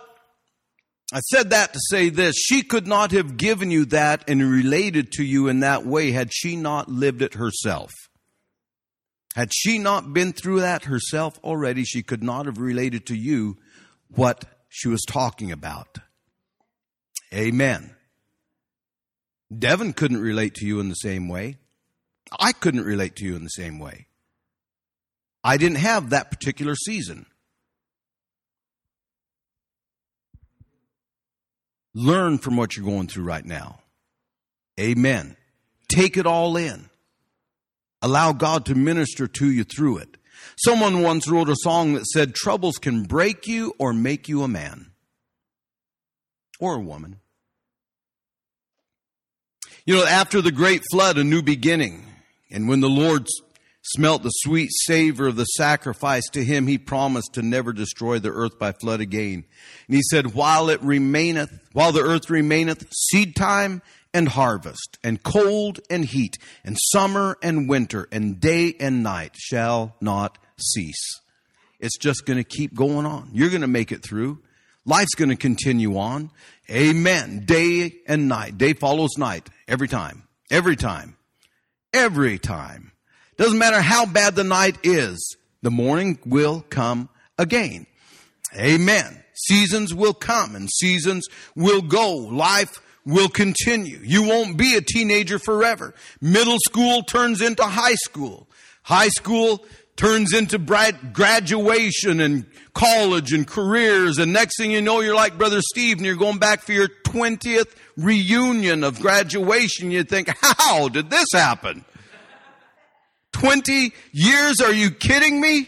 I 1.12 1.20
said 1.20 1.52
that 1.52 1.74
to 1.74 1.80
say 1.90 2.10
this. 2.10 2.36
She 2.36 2.64
could 2.64 2.86
not 2.86 3.12
have 3.12 3.38
given 3.38 3.72
you 3.72 3.86
that 3.86 4.30
and 4.30 4.42
related 4.42 5.14
to 5.14 5.24
you 5.24 5.48
in 5.48 5.62
that 5.62 5.86
way 5.86 6.12
had 6.12 6.34
she 6.34 6.56
not 6.56 6.90
lived 6.90 7.22
it 7.22 7.36
herself. 7.36 7.92
Had 9.36 9.54
she 9.54 9.78
not 9.78 10.14
been 10.14 10.34
through 10.34 10.62
that 10.62 10.86
herself 10.86 11.40
already, 11.44 11.84
she 11.84 12.04
could 12.04 12.24
not 12.24 12.46
have 12.46 12.58
related 12.58 13.06
to 13.08 13.16
you 13.16 13.58
what 14.10 14.46
she 14.68 14.90
was 14.90 15.04
talking 15.08 15.52
about. 15.52 16.00
Amen. 17.34 17.97
Devin 19.56 19.94
couldn't 19.94 20.22
relate 20.22 20.56
to 20.56 20.66
you 20.66 20.80
in 20.80 20.90
the 20.90 20.96
same 20.96 21.30
way. 21.30 21.58
I 22.40 22.52
couldn't 22.52 22.84
relate 22.84 23.16
to 23.18 23.26
you 23.26 23.36
in 23.36 23.44
the 23.44 23.50
same 23.50 23.80
way. 23.80 24.08
I 25.44 25.58
didn't 25.58 25.78
have 25.78 26.10
that 26.10 26.30
particular 26.30 26.76
season. 26.76 27.26
Learn 31.96 32.38
from 32.38 32.58
what 32.58 32.76
you're 32.76 32.86
going 32.86 33.08
through 33.08 33.24
right 33.24 33.46
now. 33.46 33.80
Amen. 34.80 35.38
Take 35.88 36.18
it 36.18 36.28
all 36.28 36.58
in. 36.58 36.90
Allow 38.02 38.34
God 38.34 38.66
to 38.66 38.76
minister 38.76 39.28
to 39.28 39.50
you 39.50 39.64
through 39.64 40.00
it. 40.00 40.18
Someone 40.58 41.02
once 41.02 41.28
wrote 41.28 41.50
a 41.50 41.56
song 41.56 41.94
that 41.94 42.06
said, 42.06 42.36
Troubles 42.36 42.78
can 42.78 43.04
break 43.04 43.48
you 43.48 43.74
or 43.80 43.94
make 43.94 44.28
you 44.28 44.44
a 44.44 44.48
man 44.48 44.92
or 46.60 46.76
a 46.76 46.82
woman. 46.82 47.20
You 49.88 49.96
know, 49.96 50.06
after 50.06 50.42
the 50.42 50.52
great 50.52 50.82
flood, 50.92 51.18
a 51.18 51.24
new 51.24 51.42
beginning. 51.42 52.06
And 52.52 52.68
when 52.68 52.82
the 52.82 52.90
Lord 52.90 53.26
smelt 53.84 54.22
the 54.22 54.32
sweet 54.32 54.70
savor 54.86 55.28
of 55.28 55.38
the 55.38 55.46
sacrifice 55.46 56.28
to 56.34 56.44
him, 56.44 56.68
he 56.68 56.78
promised 56.78 57.36
to 57.36 57.42
never 57.42 57.72
destroy 57.72 58.20
the 58.20 58.32
earth 58.32 58.60
by 58.60 58.74
flood 58.74 59.00
again. 59.00 59.46
And 59.88 59.96
he 59.96 60.02
said, 60.02 60.34
while 60.34 60.70
it 60.70 60.82
remaineth, 60.82 61.58
while 61.72 61.94
the 61.94 62.02
earth 62.02 62.30
remaineth, 62.30 62.86
seed 62.92 63.34
time 63.34 63.82
and 64.14 64.28
harvest, 64.28 65.00
and 65.06 65.24
cold 65.24 65.80
and 65.90 66.04
heat, 66.04 66.38
and 66.66 66.76
summer 66.92 67.38
and 67.42 67.70
winter, 67.70 68.10
and 68.12 68.42
day 68.42 68.76
and 68.82 69.04
night 69.04 69.38
shall 69.38 69.96
not 70.02 70.38
cease. 70.60 71.22
It's 71.80 71.98
just 71.98 72.26
going 72.26 72.38
to 72.38 72.44
keep 72.44 72.76
going 72.76 73.06
on. 73.06 73.30
You're 73.32 73.52
going 73.52 73.62
to 73.62 73.68
make 73.68 73.94
it 73.94 74.04
through. 74.04 74.40
Life's 74.88 75.16
going 75.16 75.30
to 75.30 75.36
continue 75.36 75.98
on. 75.98 76.32
Amen. 76.72 77.44
Day 77.46 77.94
and 78.08 78.28
night. 78.28 78.58
Day 78.58 78.74
follows 78.74 79.18
night. 79.18 79.50
Every 79.68 79.88
time. 79.88 80.24
Every 80.50 80.78
time. 80.78 81.18
Every 81.94 82.40
time. 82.40 82.94
Doesn't 83.38 83.60
matter 83.60 83.82
how 83.82 84.06
bad 84.06 84.36
the 84.36 84.46
night 84.46 84.78
is. 84.84 85.36
The 85.62 85.72
morning 85.72 86.18
will 86.26 86.62
come 86.70 87.10
again. 87.38 87.86
Amen. 88.56 89.24
Seasons 89.34 89.94
will 89.94 90.14
come 90.14 90.56
and 90.56 90.70
seasons 90.72 91.28
will 91.54 91.82
go. 91.82 92.16
Life 92.16 92.82
will 93.06 93.30
continue. 93.30 94.00
You 94.02 94.24
won't 94.24 94.58
be 94.58 94.76
a 94.76 94.82
teenager 94.82 95.38
forever. 95.38 95.94
Middle 96.22 96.60
school 96.60 97.04
turns 97.04 97.42
into 97.42 97.64
high 97.64 97.96
school. 97.96 98.48
High 98.84 99.10
school 99.10 99.66
turns 99.98 100.32
into 100.32 100.58
graduation 100.60 102.22
and 102.22 102.46
college 102.74 103.34
and 103.34 103.46
careers. 103.46 104.20
And 104.20 104.32
next 104.32 104.58
thing 104.58 104.72
you 104.72 104.82
know, 104.82 105.02
you're 105.02 105.16
like 105.16 105.38
Brother 105.38 105.60
Steve 105.62 105.98
and 105.98 106.06
you're 106.06 106.16
going 106.16 106.38
back 106.38 106.62
for 106.62 106.72
your 106.72 106.88
20th 106.88 107.76
reunion 107.98 108.84
of 108.84 109.02
graduation. 109.02 109.92
You 109.92 110.04
think, 110.04 110.30
how 110.40 110.88
did 110.88 111.10
this 111.10 111.28
happen? 111.34 111.84
20 113.34 113.92
years? 114.14 114.62
Are 114.62 114.74
you 114.74 114.92
kidding 114.92 115.42
me? 115.42 115.68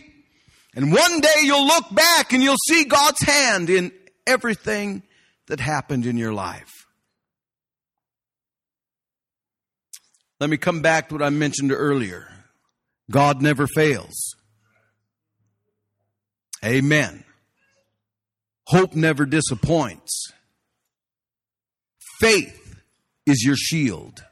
And 0.76 0.94
one 0.94 1.20
day 1.20 1.42
you'll 1.42 1.66
look 1.66 1.94
back 1.94 2.32
and 2.32 2.42
you'll 2.42 2.56
see 2.68 2.86
God's 2.86 3.22
hand 3.22 3.70
in 3.70 3.92
everything 4.28 5.02
that 5.48 5.60
happened 5.60 6.06
in 6.06 6.16
your 6.18 6.32
life. 6.32 6.72
Let 10.40 10.50
me 10.50 10.58
come 10.58 10.82
back 10.82 11.10
to 11.10 11.16
what 11.16 11.24
I 11.24 11.32
mentioned 11.32 11.72
earlier. 11.72 12.39
God 13.10 13.42
never 13.42 13.68
fails. 13.68 14.36
Amen. 16.64 17.24
Hope 18.68 18.94
never 18.94 19.26
disappoints. 19.26 20.32
Faith 22.20 22.82
is 23.26 23.44
your 23.44 23.56
shield, 23.56 24.24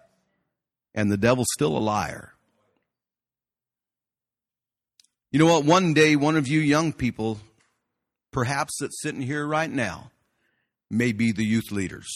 and 0.93 1.11
the 1.11 1.17
devil's 1.17 1.47
still 1.53 1.77
a 1.77 1.79
liar. 1.79 2.33
You 5.31 5.39
know 5.39 5.45
what? 5.45 5.65
One 5.65 5.93
day, 5.93 6.15
one 6.15 6.35
of 6.35 6.47
you 6.47 6.59
young 6.59 6.93
people, 6.93 7.39
perhaps 8.31 8.77
that's 8.79 9.01
sitting 9.01 9.21
here 9.21 9.45
right 9.45 9.69
now, 9.69 10.11
may 10.89 11.11
be 11.11 11.31
the 11.31 11.45
youth 11.45 11.71
leaders. 11.71 12.07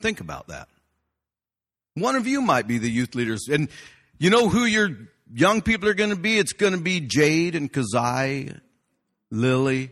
Think 0.00 0.20
about 0.20 0.48
that. 0.48 0.68
One 1.94 2.16
of 2.16 2.26
you 2.26 2.42
might 2.42 2.66
be 2.66 2.78
the 2.78 2.90
youth 2.90 3.14
leaders. 3.14 3.48
And 3.50 3.68
you 4.22 4.30
know 4.30 4.48
who 4.48 4.64
your 4.64 4.88
young 5.34 5.62
people 5.62 5.88
are 5.88 5.94
going 5.94 6.10
to 6.10 6.16
be? 6.16 6.38
It's 6.38 6.52
going 6.52 6.74
to 6.74 6.80
be 6.80 7.00
Jade 7.00 7.56
and 7.56 7.72
Kazai, 7.72 8.60
Lily, 9.32 9.90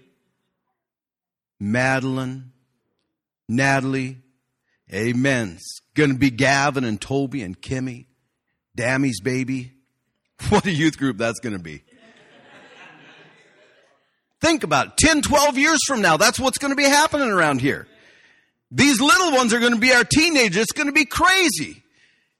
Madeline, 1.59 2.53
Natalie. 3.49 4.19
Amen. 4.93 5.55
It's 5.57 5.81
going 5.95 6.11
to 6.11 6.19
be 6.19 6.31
Gavin 6.31 6.85
and 6.85 7.01
Toby 7.01 7.43
and 7.43 7.61
Kimmy, 7.61 8.07
Dammy's 8.77 9.21
baby. 9.21 9.73
What 10.49 10.65
a 10.65 10.71
youth 10.71 10.97
group 10.97 11.19
that's 11.19 11.39
going 11.41 11.53
to 11.53 11.63
be. 11.63 11.83
Think 14.41 14.63
about 14.63 14.87
it. 14.87 14.97
10, 14.97 15.21
12 15.21 15.59
years 15.59 15.81
from 15.87 16.01
now, 16.01 16.17
that's 16.17 16.41
what's 16.41 16.57
going 16.57 16.71
to 16.71 16.77
be 16.77 16.85
happening 16.85 17.29
around 17.29 17.61
here. 17.61 17.87
These 18.71 19.01
little 19.01 19.33
ones 19.33 19.53
are 19.53 19.59
going 19.59 19.75
to 19.75 19.79
be 19.79 19.93
our 19.93 20.05
teenagers. 20.05 20.63
It's 20.63 20.73
going 20.73 20.87
to 20.87 20.95
be 20.95 21.05
crazy. 21.05 21.80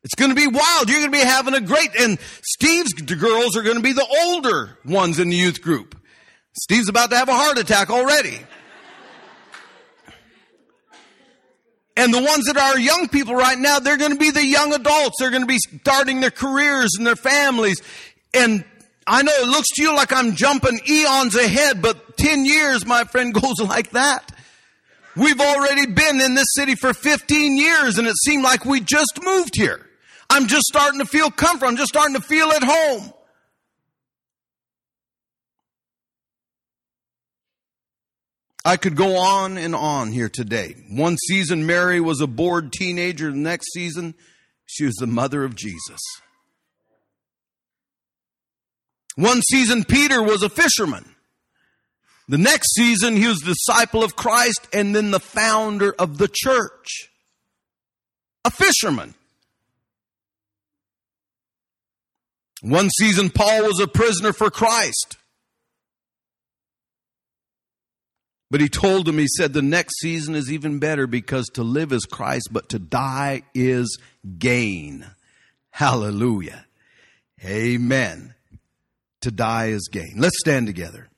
It's 0.03 0.15
going 0.15 0.31
to 0.31 0.35
be 0.35 0.47
wild. 0.47 0.89
You're 0.89 1.01
going 1.01 1.13
to 1.13 1.19
be 1.19 1.25
having 1.25 1.55
a 1.55 1.61
great, 1.61 1.91
and 1.99 2.19
Steve's 2.43 2.93
girls 2.93 3.57
are 3.57 3.63
going 3.63 3.77
to 3.77 3.83
be 3.83 3.93
the 3.93 4.07
older 4.23 4.79
ones 4.85 5.19
in 5.19 5.29
the 5.29 5.37
youth 5.37 5.61
group. 5.61 5.95
Steve's 6.55 6.89
about 6.89 7.11
to 7.11 7.17
have 7.17 7.29
a 7.29 7.35
heart 7.35 7.59
attack 7.59 7.91
already. 7.91 8.41
And 11.97 12.15
the 12.15 12.23
ones 12.23 12.47
that 12.47 12.57
are 12.57 12.79
young 12.79 13.09
people 13.09 13.35
right 13.35 13.59
now, 13.59 13.79
they're 13.79 13.99
going 13.99 14.13
to 14.13 14.19
be 14.19 14.31
the 14.31 14.45
young 14.45 14.73
adults. 14.73 15.17
They're 15.19 15.31
going 15.31 15.43
to 15.43 15.47
be 15.47 15.59
starting 15.59 16.21
their 16.21 16.31
careers 16.31 16.93
and 16.97 17.07
their 17.07 17.17
families. 17.17 17.83
And 18.33 18.65
I 19.07 19.23
know 19.23 19.33
it 19.33 19.49
looks 19.49 19.69
to 19.75 19.83
you 19.83 19.95
like 19.95 20.11
I'm 20.11 20.35
jumping 20.35 20.81
eons 20.89 21.35
ahead, 21.37 21.83
but 21.83 22.17
10 22.17 22.47
years, 22.47 22.87
my 22.87 23.05
friend, 23.05 23.35
goes 23.43 23.59
like 23.61 23.91
that. 23.91 24.33
We've 25.15 25.41
already 25.41 25.87
been 25.87 26.21
in 26.23 26.35
this 26.35 26.47
city 26.55 26.75
for 26.75 26.95
15 26.95 27.57
years 27.57 27.99
and 27.99 28.09
it 28.09 28.17
seemed 28.25 28.45
like 28.45 28.65
we 28.65 28.81
just 28.81 29.19
moved 29.23 29.57
here. 29.57 29.87
I'm 30.31 30.47
just 30.47 30.67
starting 30.67 31.01
to 31.01 31.07
feel 31.07 31.31
comfort. 31.31 31.67
I'm 31.67 31.77
just 31.77 31.89
starting 31.89 32.15
to 32.15 32.23
feel 32.23 32.51
at 32.53 32.63
home. 32.63 33.13
I 38.65 38.77
could 38.77 38.95
go 38.95 39.17
on 39.17 39.59
and 39.59 39.75
on 39.75 40.13
here 40.13 40.29
today. 40.29 40.77
One 40.89 41.17
season, 41.27 41.67
Mary 41.67 42.01
was 42.01 42.21
a 42.21 42.27
bored 42.27 42.73
teenager. 42.73 43.31
The 43.33 43.39
next 43.39 43.73
season, 43.73 44.15
she 44.67 44.85
was 44.85 44.95
the 44.97 45.07
mother 45.07 45.45
of 45.45 45.57
Jesus. 45.57 46.01
One 49.17 49.43
season, 49.43 49.85
Peter 49.85 50.23
was 50.23 50.43
a 50.43 50.49
fisherman. 50.49 51.17
The 52.29 52.39
next 52.39 52.75
season, 52.75 53.17
he 53.17 53.27
was 53.27 53.43
a 53.43 53.47
disciple 53.47 54.05
of 54.05 54.15
Christ 54.15 54.69
and 54.73 54.95
then 54.95 55.11
the 55.11 55.19
founder 55.19 55.93
of 55.99 56.19
the 56.19 56.29
church. 56.33 57.11
A 58.45 58.51
fisherman. 58.51 59.15
One 62.63 62.91
season, 62.99 63.31
Paul 63.31 63.65
was 63.65 63.81
a 63.81 63.89
prisoner 63.89 64.33
for 64.33 64.51
Christ. 64.51 65.17
But 68.51 68.61
he 68.61 68.69
told 68.69 69.09
him, 69.09 69.19
he 69.19 69.29
said, 69.29 69.53
the 69.53 69.63
next 69.63 70.01
season 70.01 70.35
is 70.35 70.51
even 70.51 70.81
better 70.81 71.07
because 71.07 71.47
to 71.55 71.63
live 71.63 71.93
is 71.93 72.05
Christ, 72.05 72.49
but 72.51 72.69
to 72.71 72.79
die 72.79 73.43
is 73.55 73.99
gain. 74.39 75.07
Hallelujah. 75.71 76.67
Amen. 77.45 78.35
To 79.23 79.31
die 79.31 79.67
is 79.67 79.89
gain. 79.91 80.15
Let's 80.17 80.39
stand 80.41 80.67
together. 80.67 81.09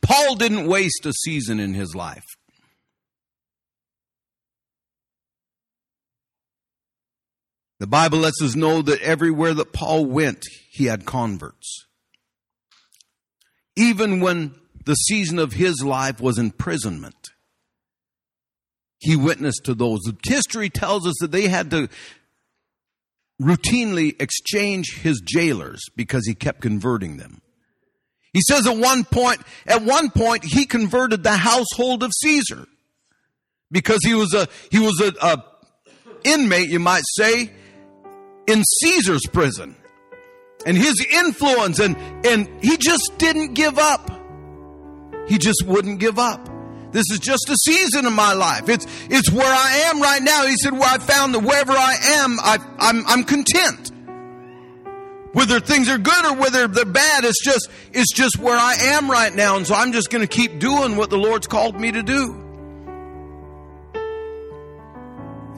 Paul 0.00 0.36
didn't 0.36 0.68
waste 0.68 1.04
a 1.04 1.12
season 1.12 1.58
in 1.58 1.74
his 1.74 1.94
life. 1.94 2.24
The 7.84 7.88
Bible 7.88 8.20
lets 8.20 8.40
us 8.40 8.56
know 8.56 8.80
that 8.80 9.02
everywhere 9.02 9.52
that 9.52 9.74
Paul 9.74 10.06
went, 10.06 10.46
he 10.70 10.86
had 10.86 11.04
converts. 11.04 11.84
Even 13.76 14.20
when 14.20 14.54
the 14.86 14.94
season 14.94 15.38
of 15.38 15.52
his 15.52 15.84
life 15.84 16.18
was 16.18 16.38
imprisonment, 16.38 17.28
he 18.96 19.16
witnessed 19.16 19.64
to 19.64 19.74
those. 19.74 20.00
History 20.26 20.70
tells 20.70 21.06
us 21.06 21.16
that 21.20 21.30
they 21.30 21.46
had 21.46 21.70
to 21.72 21.90
routinely 23.38 24.18
exchange 24.18 25.00
his 25.02 25.20
jailers 25.22 25.82
because 25.94 26.26
he 26.26 26.34
kept 26.34 26.62
converting 26.62 27.18
them. 27.18 27.42
He 28.32 28.40
says 28.48 28.66
at 28.66 28.78
one 28.78 29.04
point, 29.04 29.42
at 29.66 29.82
one 29.82 30.08
point, 30.08 30.42
he 30.42 30.64
converted 30.64 31.22
the 31.22 31.36
household 31.36 32.02
of 32.02 32.12
Caesar 32.22 32.66
because 33.70 33.98
he 34.02 34.14
was 34.14 34.32
a, 34.32 34.48
he 34.70 34.78
was 34.78 35.02
a, 35.02 35.12
a 35.20 35.44
inmate, 36.24 36.70
you 36.70 36.80
might 36.80 37.04
say, 37.18 37.50
in 38.46 38.62
Caesar's 38.82 39.26
prison 39.32 39.76
and 40.66 40.76
his 40.76 40.94
influence 41.12 41.78
and, 41.78 41.96
and 42.26 42.48
he 42.62 42.76
just 42.76 43.12
didn't 43.18 43.54
give 43.54 43.78
up. 43.78 44.10
He 45.28 45.38
just 45.38 45.64
wouldn't 45.66 46.00
give 46.00 46.18
up. 46.18 46.48
This 46.92 47.10
is 47.10 47.18
just 47.18 47.48
a 47.48 47.56
season 47.56 48.06
of 48.06 48.12
my 48.12 48.34
life. 48.34 48.68
It's, 48.68 48.86
it's 49.10 49.30
where 49.30 49.52
I 49.52 49.90
am 49.90 50.00
right 50.00 50.22
now. 50.22 50.46
He 50.46 50.56
said, 50.56 50.72
where 50.72 50.88
I 50.88 50.98
found 50.98 51.34
that 51.34 51.40
wherever 51.40 51.72
I 51.72 51.96
am, 52.18 52.38
I, 52.38 52.58
I'm, 52.78 53.04
I'm 53.08 53.24
content. 53.24 53.90
Whether 55.32 55.58
things 55.58 55.88
are 55.88 55.98
good 55.98 56.24
or 56.24 56.36
whether 56.36 56.68
they're 56.68 56.84
bad, 56.84 57.24
it's 57.24 57.42
just, 57.44 57.68
it's 57.92 58.12
just 58.14 58.38
where 58.38 58.56
I 58.56 58.74
am 58.74 59.10
right 59.10 59.34
now. 59.34 59.56
And 59.56 59.66
so 59.66 59.74
I'm 59.74 59.92
just 59.92 60.08
going 60.10 60.22
to 60.22 60.28
keep 60.28 60.60
doing 60.60 60.96
what 60.96 61.10
the 61.10 61.18
Lord's 61.18 61.48
called 61.48 61.80
me 61.80 61.90
to 61.90 62.02
do. 62.04 62.40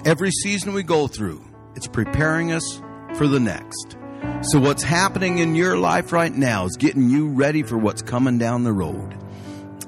Every 0.06 0.30
season 0.30 0.72
we 0.72 0.84
go 0.84 1.06
through, 1.06 1.44
it's 1.76 1.86
preparing 1.86 2.52
us 2.52 2.82
for 3.14 3.28
the 3.28 3.38
next. 3.38 3.96
So, 4.42 4.58
what's 4.58 4.82
happening 4.82 5.38
in 5.38 5.54
your 5.54 5.76
life 5.76 6.12
right 6.12 6.32
now 6.32 6.64
is 6.64 6.76
getting 6.76 7.08
you 7.08 7.28
ready 7.28 7.62
for 7.62 7.76
what's 7.76 8.02
coming 8.02 8.38
down 8.38 8.64
the 8.64 8.72
road. 8.72 9.16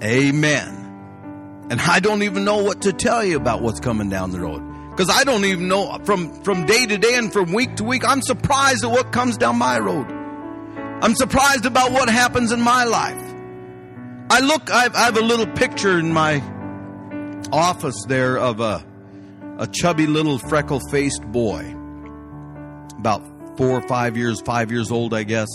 Amen. 0.03 1.67
And 1.71 1.81
I 1.81 2.01
don't 2.01 2.23
even 2.23 2.45
know 2.45 2.63
what 2.63 2.83
to 2.83 2.93
tell 2.93 3.25
you 3.25 3.37
about 3.37 3.63
what's 3.63 3.81
coming 3.81 4.09
down 4.09 4.31
the 4.31 4.41
road. 4.41 4.63
Because 4.91 5.11
I 5.11 5.25
don't 5.25 5.45
even 5.45 5.69
know 5.69 5.99
from, 6.05 6.43
from 6.43 6.67
day 6.67 6.87
to 6.87 6.99
day 6.99 7.15
and 7.15 7.33
from 7.33 7.53
week 7.53 7.77
to 7.77 7.85
week. 7.85 8.03
I'm 8.07 8.23
surprised 8.23 8.85
at 8.85 8.91
what 8.91 9.13
comes 9.13 9.37
down 9.37 9.57
my 9.57 9.79
road. 9.79 10.07
I'm 11.03 11.15
surprised 11.15 11.67
about 11.67 11.93
what 11.93 12.09
happens 12.09 12.53
in 12.53 12.61
my 12.61 12.85
life. 12.85 13.23
I 14.31 14.41
look, 14.41 14.71
I 14.71 14.89
have 15.05 15.17
a 15.17 15.23
little 15.23 15.47
picture 15.47 15.99
in 15.99 16.13
my 16.13 16.43
office 17.53 18.05
there 18.09 18.39
of 18.39 18.61
a, 18.61 18.85
a 19.59 19.67
chubby 19.67 20.07
little 20.07 20.39
freckle 20.39 20.81
faced 20.91 21.23
boy 21.23 21.78
about 22.99 23.23
four 23.57 23.71
or 23.71 23.89
five 23.89 24.17
years, 24.17 24.41
five 24.41 24.71
years 24.71 24.91
old, 24.91 25.15
I 25.15 25.25
guess. 25.25 25.49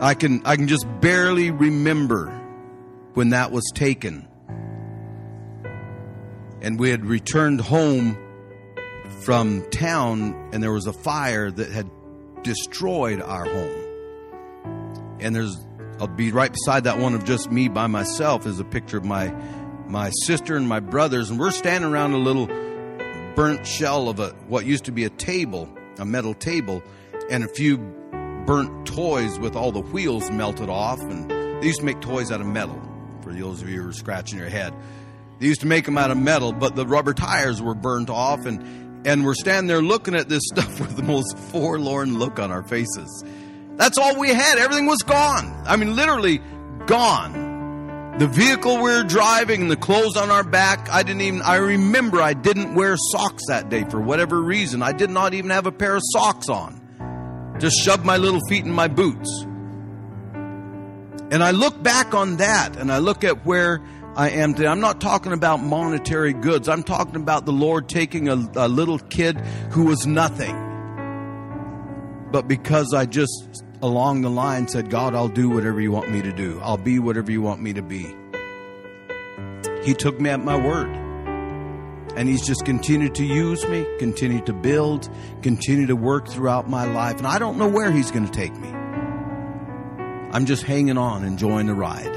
I 0.00 0.14
can 0.14 0.42
I 0.44 0.56
can 0.56 0.68
just 0.68 0.86
barely 1.00 1.50
remember 1.50 2.30
when 3.14 3.30
that 3.30 3.50
was 3.50 3.64
taken. 3.74 4.28
And 6.60 6.78
we 6.78 6.90
had 6.90 7.04
returned 7.04 7.60
home 7.60 8.16
from 9.22 9.68
town, 9.70 10.50
and 10.52 10.62
there 10.62 10.72
was 10.72 10.86
a 10.86 10.92
fire 10.92 11.50
that 11.50 11.70
had 11.70 11.90
destroyed 12.42 13.20
our 13.20 13.44
home. 13.44 15.16
And 15.20 15.34
there's, 15.34 15.56
I'll 16.00 16.06
be 16.06 16.30
right 16.30 16.52
beside 16.52 16.84
that 16.84 16.98
one 16.98 17.14
of 17.14 17.24
just 17.24 17.50
me 17.50 17.68
by 17.68 17.88
myself 17.88 18.46
is 18.46 18.60
a 18.60 18.64
picture 18.64 18.98
of 18.98 19.04
my 19.04 19.34
my 19.86 20.10
sister 20.26 20.56
and 20.56 20.68
my 20.68 20.80
brothers, 20.80 21.30
and 21.30 21.40
we're 21.40 21.50
standing 21.50 21.90
around 21.90 22.12
a 22.12 22.18
little 22.18 22.46
burnt 23.38 23.64
shell 23.64 24.08
of 24.08 24.18
a 24.18 24.30
what 24.48 24.66
used 24.66 24.84
to 24.86 24.90
be 24.90 25.04
a 25.04 25.10
table, 25.10 25.68
a 26.00 26.04
metal 26.04 26.34
table, 26.34 26.82
and 27.30 27.44
a 27.44 27.48
few 27.48 27.78
burnt 28.44 28.84
toys 28.84 29.38
with 29.38 29.54
all 29.54 29.70
the 29.70 29.80
wheels 29.80 30.28
melted 30.32 30.68
off. 30.68 31.00
And 31.00 31.30
they 31.30 31.66
used 31.66 31.78
to 31.78 31.86
make 31.86 32.00
toys 32.00 32.32
out 32.32 32.40
of 32.40 32.48
metal. 32.48 32.82
For 33.22 33.32
those 33.32 33.62
of 33.62 33.68
you 33.68 33.80
who 33.80 33.90
are 33.90 33.92
scratching 33.92 34.40
your 34.40 34.48
head, 34.48 34.74
they 35.38 35.46
used 35.46 35.60
to 35.60 35.68
make 35.68 35.84
them 35.84 35.96
out 35.96 36.10
of 36.10 36.16
metal, 36.16 36.52
but 36.52 36.74
the 36.74 36.84
rubber 36.84 37.14
tires 37.14 37.62
were 37.62 37.76
burnt 37.76 38.10
off, 38.10 38.44
and 38.44 39.06
and 39.06 39.24
we're 39.24 39.34
standing 39.34 39.68
there 39.68 39.82
looking 39.82 40.16
at 40.16 40.28
this 40.28 40.42
stuff 40.52 40.80
with 40.80 40.96
the 40.96 41.04
most 41.04 41.38
forlorn 41.38 42.18
look 42.18 42.40
on 42.40 42.50
our 42.50 42.64
faces. 42.64 43.22
That's 43.76 43.98
all 43.98 44.18
we 44.18 44.30
had. 44.30 44.58
Everything 44.58 44.86
was 44.86 45.02
gone. 45.02 45.62
I 45.64 45.76
mean, 45.76 45.94
literally 45.94 46.40
gone 46.86 47.47
the 48.18 48.26
vehicle 48.26 48.76
we 48.76 48.90
were 48.90 49.04
driving, 49.04 49.62
and 49.62 49.70
the 49.70 49.76
clothes 49.76 50.16
on 50.16 50.30
our 50.30 50.42
back. 50.42 50.88
I 50.90 51.02
didn't 51.04 51.22
even, 51.22 51.42
I 51.42 51.56
remember 51.56 52.20
I 52.20 52.34
didn't 52.34 52.74
wear 52.74 52.96
socks 52.96 53.44
that 53.48 53.68
day 53.68 53.84
for 53.84 54.00
whatever 54.00 54.40
reason. 54.42 54.82
I 54.82 54.92
did 54.92 55.10
not 55.10 55.34
even 55.34 55.50
have 55.50 55.66
a 55.66 55.72
pair 55.72 55.94
of 55.94 56.02
socks 56.12 56.48
on. 56.48 57.56
Just 57.60 57.78
shoved 57.80 58.04
my 58.04 58.16
little 58.16 58.40
feet 58.48 58.64
in 58.64 58.72
my 58.72 58.88
boots. 58.88 59.44
And 61.30 61.44
I 61.44 61.50
look 61.52 61.80
back 61.82 62.14
on 62.14 62.38
that 62.38 62.76
and 62.76 62.90
I 62.90 62.98
look 62.98 63.22
at 63.22 63.44
where 63.44 63.82
I 64.16 64.30
am 64.30 64.54
today. 64.54 64.66
I'm 64.66 64.80
not 64.80 65.00
talking 65.00 65.32
about 65.32 65.62
monetary 65.62 66.32
goods. 66.32 66.68
I'm 66.68 66.82
talking 66.82 67.16
about 67.16 67.46
the 67.46 67.52
Lord 67.52 67.88
taking 67.88 68.28
a, 68.28 68.34
a 68.56 68.66
little 68.66 68.98
kid 68.98 69.38
who 69.70 69.84
was 69.84 70.06
nothing. 70.06 70.56
But 72.32 72.48
because 72.48 72.94
I 72.94 73.06
just 73.06 73.62
along 73.82 74.22
the 74.22 74.30
line 74.30 74.68
said, 74.68 74.90
God, 74.90 75.14
I'll 75.14 75.28
do 75.28 75.50
whatever 75.50 75.80
you 75.80 75.92
want 75.92 76.10
me 76.10 76.22
to 76.22 76.32
do. 76.32 76.60
I'll 76.62 76.76
be 76.76 76.98
whatever 76.98 77.30
you 77.30 77.42
want 77.42 77.62
me 77.62 77.72
to 77.74 77.82
be. 77.82 78.14
He 79.82 79.94
took 79.94 80.20
me 80.20 80.30
at 80.30 80.40
my 80.40 80.56
word. 80.56 80.94
And 82.16 82.28
he's 82.28 82.44
just 82.44 82.64
continued 82.64 83.14
to 83.16 83.24
use 83.24 83.64
me, 83.68 83.86
continue 83.98 84.40
to 84.46 84.52
build, 84.52 85.08
continue 85.42 85.86
to 85.86 85.94
work 85.94 86.28
throughout 86.28 86.68
my 86.68 86.84
life. 86.84 87.18
And 87.18 87.26
I 87.26 87.38
don't 87.38 87.58
know 87.58 87.68
where 87.68 87.92
he's 87.92 88.10
going 88.10 88.26
to 88.26 88.32
take 88.32 88.54
me. 88.56 88.68
I'm 88.68 90.44
just 90.44 90.64
hanging 90.64 90.98
on, 90.98 91.24
enjoying 91.24 91.66
the 91.66 91.74
ride. 91.74 92.16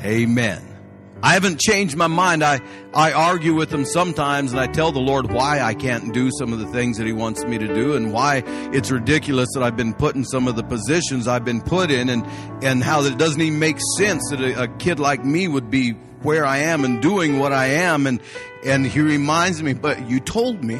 Amen. 0.00 0.77
I 1.22 1.32
haven't 1.32 1.58
changed 1.58 1.96
my 1.96 2.06
mind. 2.06 2.44
I, 2.44 2.60
I 2.94 3.12
argue 3.12 3.54
with 3.54 3.72
him 3.72 3.84
sometimes 3.84 4.52
and 4.52 4.60
I 4.60 4.66
tell 4.66 4.92
the 4.92 5.00
Lord 5.00 5.32
why 5.32 5.60
I 5.60 5.74
can't 5.74 6.14
do 6.14 6.30
some 6.38 6.52
of 6.52 6.60
the 6.60 6.66
things 6.66 6.96
that 6.98 7.06
he 7.06 7.12
wants 7.12 7.44
me 7.44 7.58
to 7.58 7.66
do 7.66 7.94
and 7.94 8.12
why 8.12 8.44
it's 8.72 8.90
ridiculous 8.90 9.48
that 9.54 9.62
I've 9.62 9.76
been 9.76 9.94
put 9.94 10.14
in 10.14 10.24
some 10.24 10.46
of 10.46 10.54
the 10.54 10.62
positions 10.62 11.26
I've 11.26 11.44
been 11.44 11.60
put 11.60 11.90
in 11.90 12.08
and, 12.08 12.24
and 12.62 12.84
how 12.84 13.02
it 13.02 13.18
doesn't 13.18 13.40
even 13.40 13.58
make 13.58 13.78
sense 13.96 14.22
that 14.30 14.40
a, 14.40 14.62
a 14.62 14.68
kid 14.78 15.00
like 15.00 15.24
me 15.24 15.48
would 15.48 15.70
be 15.70 15.92
where 16.22 16.46
I 16.46 16.58
am 16.58 16.84
and 16.84 17.02
doing 17.02 17.40
what 17.40 17.52
I 17.52 17.66
am. 17.66 18.06
And, 18.06 18.20
and 18.64 18.86
he 18.86 19.00
reminds 19.00 19.60
me, 19.60 19.72
but 19.72 20.08
you 20.08 20.20
told 20.20 20.62
me, 20.62 20.76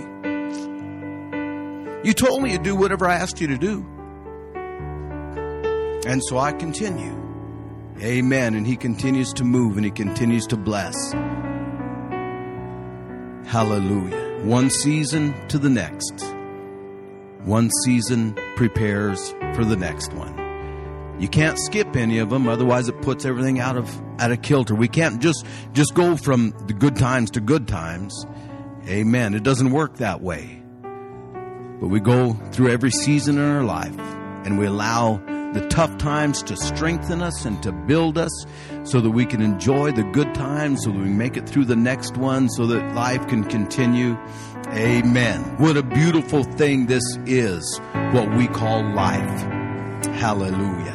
you 2.05 2.13
told 2.13 2.43
me 2.43 2.57
to 2.57 2.63
do 2.63 2.77
whatever 2.77 3.09
I 3.09 3.17
asked 3.17 3.41
you 3.41 3.49
to 3.49 3.59
do. 3.59 3.85
And 6.07 6.23
so 6.25 6.39
I 6.39 6.53
continue. 6.53 7.28
Amen. 8.03 8.55
And 8.55 8.67
He 8.67 8.77
continues 8.77 9.33
to 9.35 9.45
move 9.45 9.77
and 9.77 9.85
He 9.85 9.91
continues 9.91 10.47
to 10.47 10.57
bless. 10.57 11.13
Hallelujah. 13.47 14.45
One 14.45 14.71
season 14.71 15.35
to 15.49 15.59
the 15.59 15.71
next. 15.71 16.23
One 17.45 17.71
season 17.83 18.37
prepares 18.57 19.35
for 19.55 19.65
the 19.65 19.77
next 19.77 20.13
one. 20.13 20.37
You 21.19 21.29
can't 21.29 21.59
skip 21.59 21.97
any 21.97 22.19
of 22.19 22.31
them, 22.31 22.47
otherwise 22.47 22.89
it 22.89 23.01
puts 23.03 23.25
everything 23.25 23.59
out 23.59 23.77
of 23.77 23.91
out 24.21 24.31
of 24.31 24.43
kilter. 24.43 24.75
We 24.75 24.87
can't 24.87 25.21
just 25.21 25.45
just 25.73 25.95
go 25.95 26.17
from 26.17 26.55
the 26.67 26.73
good 26.73 26.97
times 26.97 27.31
to 27.33 27.41
good 27.41 27.67
times. 27.67 28.27
Amen. 28.87 29.35
It 29.35 29.43
doesn't 29.43 29.71
work 29.71 29.97
that 29.97 30.21
way. 30.21 30.63
But 31.81 31.89
we 31.89 32.01
go 32.01 32.35
through 32.53 32.71
every 32.71 32.91
season 32.91 33.39
in 33.39 33.45
our 33.45 33.65
life 33.65 33.99
and 34.45 34.59
we 34.59 34.67
allow 34.67 35.17
the 35.53 35.67
tough 35.69 35.97
times 35.99 36.43
to 36.45 36.57
strengthen 36.57 37.23
us 37.23 37.45
and 37.45 37.63
to 37.63 37.73
build 37.73 38.19
us 38.19 38.47
so 38.85 39.01
that 39.01 39.11
we 39.11 39.25
can 39.25 39.41
enjoy 39.41 39.93
the 39.93 40.03
good 40.03 40.35
times, 40.35 40.85
so 40.85 40.91
that 40.91 40.99
we 40.99 41.09
make 41.09 41.37
it 41.37 41.49
through 41.49 41.65
the 41.65 41.77
next 41.77 42.17
one, 42.17 42.49
so 42.49 42.67
that 42.67 42.95
life 42.95 43.27
can 43.29 43.45
continue. 43.45 44.17
Amen. 44.69 45.41
What 45.59 45.77
a 45.77 45.83
beautiful 45.83 46.45
thing 46.45 46.87
this 46.87 47.05
is, 47.27 47.81
what 48.13 48.35
we 48.37 48.47
call 48.49 48.83
life. 48.95 49.41
Hallelujah. 50.17 50.95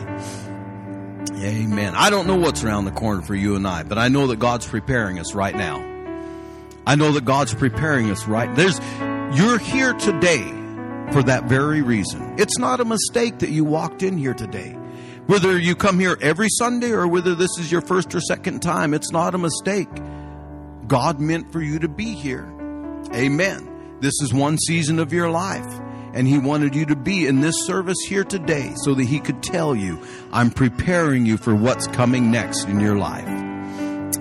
Amen. 1.33 1.93
I 1.95 2.09
don't 2.09 2.27
know 2.27 2.37
what's 2.37 2.63
around 2.63 2.85
the 2.85 2.91
corner 2.91 3.21
for 3.21 3.35
you 3.35 3.55
and 3.55 3.67
I, 3.67 3.83
but 3.83 3.97
I 3.97 4.07
know 4.07 4.27
that 4.27 4.39
God's 4.39 4.67
preparing 4.67 5.19
us 5.19 5.33
right 5.33 5.55
now. 5.55 5.89
I 6.85 6.95
know 6.95 7.11
that 7.13 7.25
God's 7.25 7.53
preparing 7.53 8.11
us 8.11 8.27
right. 8.27 8.53
There's, 8.55 8.79
you're 9.37 9.57
here 9.57 9.93
today 9.93 10.62
for 11.11 11.23
that 11.23 11.45
very 11.45 11.81
reason. 11.81 12.35
It's 12.37 12.57
not 12.57 12.79
a 12.79 12.85
mistake 12.85 13.39
that 13.39 13.49
you 13.49 13.63
walked 13.63 14.03
in 14.03 14.17
here 14.17 14.33
today. 14.33 14.77
Whether 15.25 15.57
you 15.57 15.75
come 15.75 15.99
here 15.99 16.17
every 16.21 16.49
Sunday 16.49 16.91
or 16.91 17.07
whether 17.07 17.33
this 17.33 17.57
is 17.57 17.71
your 17.71 17.81
first 17.81 18.13
or 18.13 18.19
second 18.19 18.61
time, 18.61 18.93
it's 18.93 19.11
not 19.11 19.35
a 19.35 19.37
mistake. 19.37 19.89
God 20.87 21.21
meant 21.21 21.51
for 21.53 21.61
you 21.61 21.79
to 21.79 21.87
be 21.87 22.13
here. 22.13 22.45
Amen. 23.13 23.97
This 24.01 24.21
is 24.21 24.33
one 24.33 24.57
season 24.57 24.99
of 24.99 25.13
your 25.13 25.29
life. 25.29 25.79
And 26.13 26.27
He 26.27 26.37
wanted 26.37 26.75
you 26.75 26.85
to 26.87 26.95
be 26.95 27.25
in 27.25 27.39
this 27.39 27.65
service 27.65 27.97
here 28.05 28.23
today 28.23 28.73
so 28.83 28.93
that 28.93 29.05
He 29.05 29.19
could 29.19 29.41
tell 29.41 29.75
you, 29.75 30.01
I'm 30.31 30.51
preparing 30.51 31.25
you 31.25 31.37
for 31.37 31.55
what's 31.55 31.87
coming 31.87 32.29
next 32.29 32.65
in 32.65 32.79
your 32.79 32.97
life. 32.97 33.27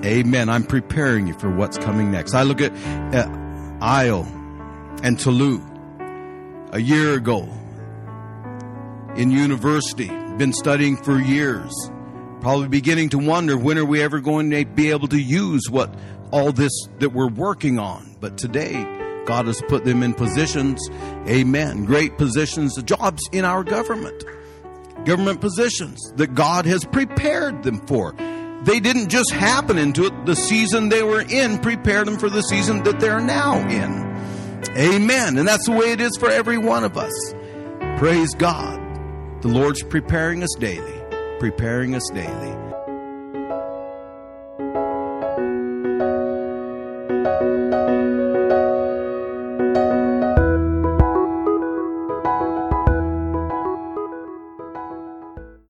Amen. 0.05 0.49
I'm 0.49 0.65
preparing 0.65 1.27
you 1.27 1.35
for 1.35 1.51
what's 1.51 1.79
coming 1.79 2.11
next. 2.11 2.35
I 2.35 2.45
look 2.45 2.61
at 2.61 2.73
uh, 3.15 3.29
Io 3.81 4.23
and 5.03 5.19
Toulouse 5.19 5.72
a 6.73 6.81
year 6.81 7.13
ago 7.13 7.43
in 9.15 9.31
university, 9.31 10.09
been 10.39 10.55
studying 10.55 10.97
for 10.97 11.21
years, 11.21 11.71
probably 12.41 12.67
beginning 12.67 13.11
to 13.11 13.19
wonder 13.19 13.59
when 13.59 13.77
are 13.77 13.85
we 13.85 14.03
ever 14.03 14.21
going 14.21 14.51
to 14.51 14.65
be 14.65 14.91
able 14.91 15.07
to 15.07 15.21
use 15.21 15.69
what 15.71 15.95
all 16.31 16.51
this 16.51 16.73
that 16.99 17.11
we're 17.11 17.29
working 17.29 17.79
on. 17.79 18.17
But 18.21 18.39
today, 18.39 18.73
God 19.27 19.47
has 19.47 19.61
put 19.69 19.85
them 19.85 20.03
in 20.03 20.15
positions, 20.15 20.81
amen, 21.29 21.85
great 21.85 22.17
positions, 22.17 22.83
jobs 22.85 23.23
in 23.33 23.45
our 23.45 23.63
government, 23.63 24.25
government 25.05 25.43
positions 25.43 26.01
that 26.17 26.35
God 26.35 26.65
has 26.65 26.87
prepared 26.87 27.65
them 27.65 27.87
for. 27.87 28.15
They 28.65 28.81
didn't 28.81 29.11
just 29.11 29.31
happen 29.31 29.77
into 29.77 30.07
it. 30.07 30.25
The 30.25 30.37
season 30.37 30.89
they 30.89 31.03
were 31.03 31.21
in 31.21 31.59
prepared 31.59 32.07
them 32.07 32.17
for 32.17 32.31
the 32.31 32.43
season 32.43 32.83
that 32.85 32.99
they're 32.99 33.21
now 33.21 33.59
in. 33.69 34.12
Amen. 34.71 35.39
And 35.39 35.47
that's 35.47 35.67
the 35.67 35.73
way 35.73 35.93
it 35.93 36.01
is 36.01 36.17
for 36.19 36.31
every 36.31 36.59
one 36.59 36.85
of 36.85 36.97
us. 36.97 37.35
Praise 37.99 38.35
God. 38.35 38.81
The 39.43 39.49
Lord's 39.49 39.83
preparing 39.83 40.43
us 40.43 40.55
daily, 40.59 41.03
preparing 41.41 41.95
us 41.95 42.09
daily. 42.11 42.62